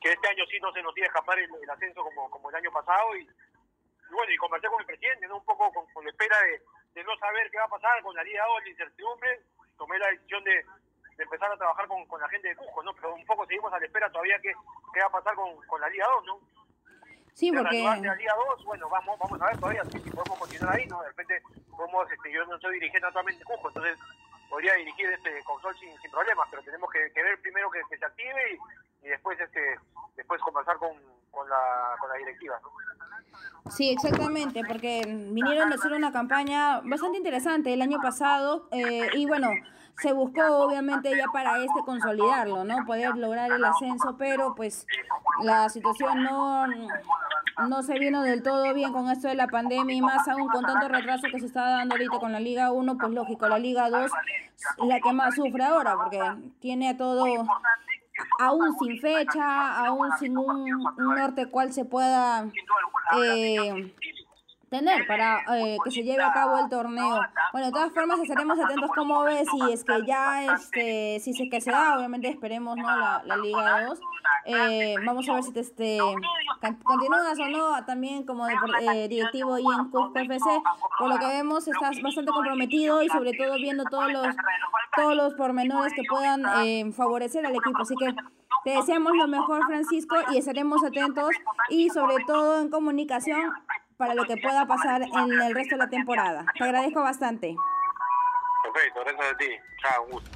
que 0.02 0.12
este 0.12 0.28
año 0.28 0.44
sí 0.50 0.60
no 0.60 0.72
se 0.74 0.82
nos 0.82 0.96
iba 0.98 1.06
a 1.06 1.08
escapar 1.08 1.40
el, 1.40 1.50
el 1.56 1.70
ascenso 1.70 2.04
como, 2.04 2.30
como 2.30 2.50
el 2.50 2.56
año 2.56 2.72
pasado 2.72 3.16
y, 3.16 3.22
y, 3.22 4.12
bueno, 4.14 4.32
y 4.32 4.38
conversé 4.38 4.68
con 4.68 4.80
el 4.82 4.86
presidente, 4.86 5.28
¿no? 5.28 5.38
un 5.38 5.46
poco 5.46 5.72
con, 5.72 5.86
con 5.94 6.04
la 6.04 6.12
espera 6.12 6.38
de, 6.42 6.62
de, 6.96 7.04
no 7.04 7.16
saber 7.18 7.50
qué 7.52 7.58
va 7.58 7.66
a 7.66 7.70
pasar 7.70 8.02
con 8.02 8.16
la 8.16 8.24
Liga 8.24 8.46
2, 8.46 8.64
la 8.64 8.70
incertidumbre, 8.70 9.42
tomé 9.78 10.00
la 10.00 10.08
decisión 10.10 10.44
de, 10.44 10.66
de 11.20 11.26
empezar 11.26 11.52
a 11.52 11.58
trabajar 11.58 11.86
con, 11.86 12.06
con, 12.06 12.22
la 12.22 12.30
gente 12.30 12.48
de 12.48 12.56
Cusco, 12.56 12.82
¿no? 12.82 12.94
Pero 12.94 13.14
un 13.14 13.26
poco 13.26 13.46
seguimos 13.46 13.74
a 13.74 13.78
la 13.78 13.86
espera 13.86 14.10
todavía 14.10 14.40
qué, 14.40 14.54
qué 14.94 15.02
va 15.02 15.08
a 15.08 15.12
pasar 15.12 15.36
con, 15.36 15.54
con 15.68 15.82
la 15.82 15.90
Liga 15.90 16.08
2, 16.16 16.26
¿no? 16.26 16.40
Sí, 17.34 17.52
porque... 17.52 17.84
La, 17.84 18.16
Liga 18.16 18.34
2, 18.56 18.64
bueno, 18.64 18.88
vamos, 18.88 19.20
vamos 19.20 19.42
a 19.42 19.48
ver 19.48 19.60
todavía 19.60 19.84
si, 19.84 20.00
si, 20.00 20.10
podemos 20.12 20.40
continuar 20.40 20.78
ahí, 20.78 20.88
¿no? 20.88 21.02
De 21.02 21.10
repente, 21.10 21.44
podemos, 21.76 22.10
este, 22.10 22.32
yo 22.32 22.46
no 22.46 22.56
estoy 22.56 22.74
dirigiendo 22.76 23.08
actualmente 23.08 23.44
Cusco, 23.44 23.68
entonces 23.68 23.98
podría 24.50 24.74
dirigir 24.76 25.12
este 25.12 25.44
consol 25.44 25.78
sin, 25.78 25.92
sin 26.00 26.10
problemas, 26.10 26.48
pero 26.50 26.64
tenemos 26.64 26.90
que, 26.90 27.12
que 27.12 27.22
ver 27.22 27.42
primero 27.42 27.70
que, 27.70 27.82
que, 27.90 27.98
se 27.98 28.06
active 28.06 28.54
y, 28.54 29.06
y 29.08 29.10
después 29.10 29.38
este 29.42 29.78
después 30.16 30.42
conversar 30.42 30.78
con, 30.78 30.96
con, 31.32 31.50
la, 31.50 31.96
con 32.00 32.10
la 32.10 32.16
directiva, 32.16 32.58
¿no? 32.64 32.72
Sí, 33.70 33.90
exactamente, 33.90 34.62
porque 34.68 35.04
vinieron 35.06 35.72
a 35.72 35.76
hacer 35.76 35.94
una 35.94 36.12
campaña 36.12 36.82
bastante 36.82 37.18
interesante 37.18 37.74
el 37.74 37.82
año 37.82 38.00
pasado 38.02 38.68
eh, 38.72 39.08
y 39.14 39.28
bueno, 39.28 39.50
se 40.02 40.14
buscó 40.14 40.42
obviamente 40.58 41.16
ya 41.16 41.26
para 41.32 41.58
este 41.58 41.82
consolidarlo, 41.86 42.64
¿no? 42.64 42.86
Poder 42.86 43.16
lograr 43.16 43.52
el 43.52 43.64
ascenso, 43.64 44.16
pero 44.18 44.56
pues 44.56 44.88
la 45.44 45.70
situación 45.70 46.24
no, 46.24 46.66
no 47.68 47.84
se 47.84 48.00
vino 48.00 48.24
del 48.24 48.42
todo 48.42 48.74
bien 48.74 48.92
con 48.92 49.10
esto 49.10 49.28
de 49.28 49.36
la 49.36 49.48
pandemia 49.48 49.96
y 49.96 50.02
más 50.02 50.28
aún 50.28 50.48
con 50.48 50.64
tanto 50.64 50.88
retraso 50.88 51.28
que 51.32 51.40
se 51.40 51.46
está 51.46 51.70
dando 51.70 51.96
ahorita 51.96 52.18
con 52.20 52.32
la 52.32 52.40
Liga 52.40 52.72
1, 52.72 52.98
pues 52.98 53.12
lógico, 53.12 53.48
la 53.48 53.60
Liga 53.60 53.90
2 53.90 54.04
es 54.04 54.88
la 54.88 55.00
que 55.00 55.14
más 55.14 55.36
sufre 55.36 55.64
ahora 55.64 55.96
porque 55.96 56.22
tiene 56.60 56.96
todo 56.96 57.26
aún 58.40 58.76
sin 58.80 59.00
fecha, 59.00 59.86
aún 59.86 60.10
sin 60.20 60.38
un, 60.38 60.84
norte 60.98 61.48
cual 61.48 61.74
se 61.74 61.86
pueda 61.86 62.50
eh, 63.18 63.94
tener 64.70 65.08
para 65.08 65.42
eh, 65.56 65.78
que 65.84 65.92
se 65.92 66.04
lleve 66.04 66.24
a 66.24 66.32
cabo 66.32 66.58
el 66.60 66.70
torneo. 66.70 67.20
Bueno, 67.52 67.68
de 67.68 67.74
todas 67.74 67.92
formas 67.92 68.20
estaremos 68.20 68.60
atentos 68.60 68.92
como 68.96 69.24
ves 69.24 69.48
si 69.52 69.72
es 69.72 69.84
que 69.84 70.06
ya 70.06 70.54
este 70.54 71.20
si 71.20 71.32
es 71.32 71.50
que 71.50 71.62
se 71.62 71.72
da, 71.72 71.98
obviamente 71.98 72.30
esperemos 72.30 72.78
no 72.78 72.84
la, 72.84 73.22
la 73.26 73.38
Liga 73.38 73.86
2. 73.86 74.00
Eh, 74.46 74.96
vamos 75.06 75.28
a 75.28 75.34
ver 75.34 75.44
si 75.44 75.52
te 75.52 75.60
este 75.60 76.00
continúas 76.84 77.40
o 77.40 77.50
no 77.50 77.86
también 77.86 78.24
como 78.24 78.48
eh, 78.48 79.08
directivo 79.08 79.58
y 79.58 79.64
en 79.64 79.90
Cusco 79.90 80.14
FC. 80.16 80.46
Por 80.98 81.10
lo 81.10 81.20
que 81.20 81.28
vemos 81.28 81.68
estás 81.68 82.02
bastante 82.02 82.32
comprometido 82.32 83.02
y 83.04 83.10
sobre 83.10 83.34
todo 83.34 83.56
viendo 83.56 83.84
todos 83.86 84.12
los 84.12 84.36
todos 84.96 85.16
los 85.16 85.34
pormenores 85.36 85.94
que 85.94 86.04
puedan 86.10 86.44
eh, 86.64 86.92
favorecer 86.94 87.46
al 87.46 87.56
equipo. 87.56 87.80
Así 87.82 87.96
que 87.96 88.14
te 88.64 88.72
deseamos 88.72 89.14
lo 89.16 89.28
mejor, 89.28 89.66
Francisco, 89.66 90.16
y 90.32 90.38
estaremos 90.38 90.84
atentos 90.84 91.30
y 91.70 91.90
sobre 91.90 92.16
todo 92.26 92.60
en 92.60 92.70
comunicación 92.70 93.54
para 94.00 94.14
lo 94.14 94.24
que 94.26 94.38
pueda 94.38 94.66
pasar 94.66 95.02
en 95.02 95.42
el 95.42 95.54
resto 95.54 95.76
de 95.76 95.80
la 95.80 95.90
temporada. 95.90 96.46
Te 96.58 96.64
agradezco 96.64 97.02
bastante. 97.02 97.54
Perfecto, 98.64 99.02
gracias 99.02 99.34
a 99.34 99.38
ti. 99.38 99.46
Chao, 99.82 100.08
gusto. 100.10 100.30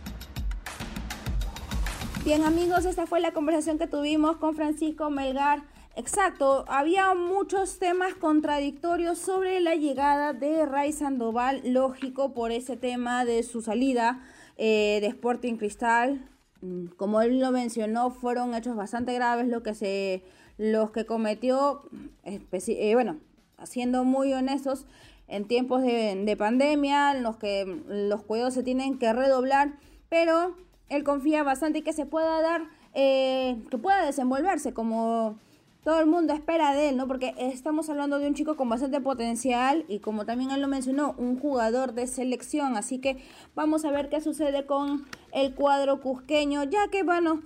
Bien 2.25 2.43
amigos, 2.43 2.83
esta 2.83 3.07
fue 3.07 3.21
la 3.21 3.31
conversación 3.31 3.79
que 3.79 3.87
tuvimos 3.87 4.35
con 4.35 4.55
Francisco 4.55 5.09
Melgar, 5.09 5.63
Exacto, 5.95 6.65
había 6.69 7.13
muchos 7.13 7.77
temas 7.77 8.15
contradictorios 8.15 9.19
sobre 9.19 9.59
la 9.59 9.75
llegada 9.75 10.33
de 10.33 10.65
Ray 10.65 10.91
Sandoval, 10.91 11.61
lógico 11.65 12.33
por 12.33 12.51
ese 12.51 12.77
tema 12.77 13.25
de 13.25 13.43
su 13.43 13.61
salida 13.61 14.19
eh, 14.57 14.97
de 15.01 15.07
Sporting 15.07 15.57
Cristal. 15.57 16.27
Mm, 16.61 16.87
como 16.97 17.21
él 17.21 17.39
lo 17.39 17.51
mencionó, 17.51 18.09
fueron 18.09 18.55
hechos 18.55 18.75
bastante 18.75 19.13
graves 19.13 19.47
lo 19.47 19.61
que 19.61 19.75
se, 19.75 20.23
los 20.57 20.89
que 20.89 21.05
cometió, 21.05 21.87
eh, 22.23 22.93
bueno, 22.95 23.19
siendo 23.65 24.03
muy 24.03 24.33
honestos, 24.33 24.85
en 25.27 25.47
tiempos 25.47 25.81
de, 25.81 26.21
de 26.23 26.37
pandemia, 26.37 27.11
en 27.11 27.23
los 27.23 27.37
que 27.37 27.81
los 27.87 28.23
cuidados 28.23 28.53
se 28.53 28.63
tienen 28.63 28.99
que 28.99 29.13
redoblar, 29.13 29.73
pero 30.09 30.55
él 30.89 31.03
confía 31.03 31.43
bastante 31.43 31.79
y 31.79 31.81
que 31.81 31.93
se 31.93 32.05
pueda 32.05 32.41
dar, 32.41 32.63
eh, 32.93 33.57
que 33.69 33.77
pueda 33.77 34.05
desenvolverse 34.05 34.73
como 34.73 35.37
todo 35.83 35.99
el 35.99 36.05
mundo 36.05 36.33
espera 36.33 36.73
de 36.73 36.89
él, 36.89 36.97
¿no? 36.97 37.07
Porque 37.07 37.35
estamos 37.37 37.89
hablando 37.89 38.17
de 38.17 38.27
un 38.27 38.35
chico 38.35 38.55
con 38.55 38.69
bastante 38.69 39.01
potencial 39.01 39.83
y 39.89 39.99
como 39.99 40.25
también 40.25 40.51
él 40.51 40.61
lo 40.61 40.67
mencionó, 40.69 41.13
un 41.17 41.37
jugador 41.37 41.93
de 41.93 42.07
selección. 42.07 42.77
Así 42.77 42.99
que 42.99 43.21
vamos 43.53 43.83
a 43.83 43.91
ver 43.91 44.07
qué 44.09 44.21
sucede 44.21 44.65
con 44.65 45.05
el 45.33 45.53
cuadro 45.53 45.99
cusqueño, 45.99 46.63
ya 46.63 46.87
que, 46.87 47.03
bueno, 47.03 47.41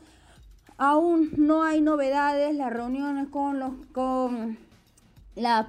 aún 0.77 1.31
no 1.35 1.63
hay 1.63 1.81
novedades, 1.81 2.55
las 2.55 2.71
reuniones 2.71 3.27
con 3.29 3.59
los, 3.59 3.71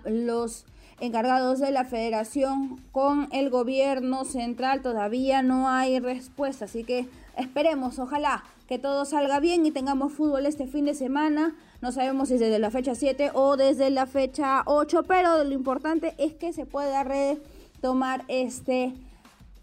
los 0.05 0.65
encargados 1.01 1.61
de 1.61 1.71
la 1.71 1.85
federación 1.85 2.81
con 2.93 3.29
el 3.33 3.51
gobierno 3.51 4.25
central 4.25 4.83
todavía 4.83 5.43
no 5.43 5.69
hay 5.69 6.01
respuesta, 6.01 6.65
así 6.65 6.85
que 6.85 7.07
esperemos, 7.37 7.99
ojalá 7.99 8.45
que 8.69 8.79
todo 8.79 9.05
salga 9.07 9.41
bien 9.41 9.65
y 9.65 9.71
tengamos 9.71 10.13
fútbol 10.13 10.45
este 10.45 10.67
fin 10.67 10.85
de 10.85 10.95
semana. 10.95 11.57
No 11.81 11.91
sabemos 11.91 12.29
si 12.29 12.37
desde 12.37 12.59
la 12.59 12.71
fecha 12.71 12.95
7 12.95 13.31
o 13.33 13.57
desde 13.57 13.89
la 13.89 14.07
fecha 14.07 14.63
8, 14.67 15.05
pero 15.05 15.43
lo 15.43 15.55
importante 15.55 16.15
es 16.19 16.35
que 16.35 16.53
se 16.53 16.67
pueda 16.67 17.03
retomar 17.03 18.25
este, 18.29 18.93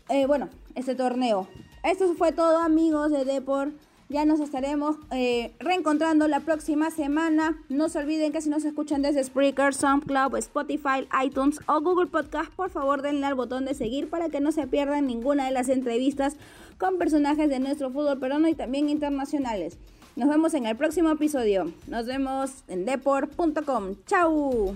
eh, 0.09 0.25
bueno, 0.25 0.49
este 0.73 0.95
torneo. 0.95 1.47
Esto 1.83 2.11
fue 2.15 2.31
todo 2.31 2.57
amigos 2.57 3.11
de 3.11 3.25
Deport. 3.25 3.75
Ya 4.07 4.23
nos 4.23 4.39
estaremos 4.39 4.97
eh, 5.09 5.55
reencontrando 5.59 6.27
la 6.27 6.39
próxima 6.41 6.91
semana. 6.91 7.57
No 7.69 7.89
se 7.89 7.97
olviden 7.97 8.31
que 8.31 8.41
si 8.41 8.49
nos 8.49 8.63
escuchan 8.63 9.01
desde 9.01 9.23
Spreaker, 9.23 9.73
SoundCloud, 9.73 10.37
Spotify, 10.37 11.07
iTunes 11.23 11.59
o 11.65 11.81
Google 11.81 12.07
Podcast, 12.07 12.51
por 12.51 12.69
favor 12.69 13.01
denle 13.01 13.25
al 13.25 13.33
botón 13.33 13.65
de 13.65 13.73
seguir 13.73 14.09
para 14.09 14.29
que 14.29 14.39
no 14.39 14.51
se 14.51 14.67
pierdan 14.67 15.07
ninguna 15.07 15.45
de 15.45 15.51
las 15.51 15.69
entrevistas 15.69 16.35
con 16.77 16.99
personajes 16.99 17.49
de 17.49 17.59
nuestro 17.59 17.89
fútbol 17.89 18.19
peruano 18.19 18.47
y 18.47 18.53
también 18.53 18.89
internacionales. 18.89 19.79
Nos 20.15 20.29
vemos 20.29 20.53
en 20.53 20.65
el 20.65 20.77
próximo 20.77 21.09
episodio. 21.09 21.73
Nos 21.87 22.05
vemos 22.05 22.63
en 22.67 22.85
deport.com. 22.85 23.95
¡Chao! 24.05 24.75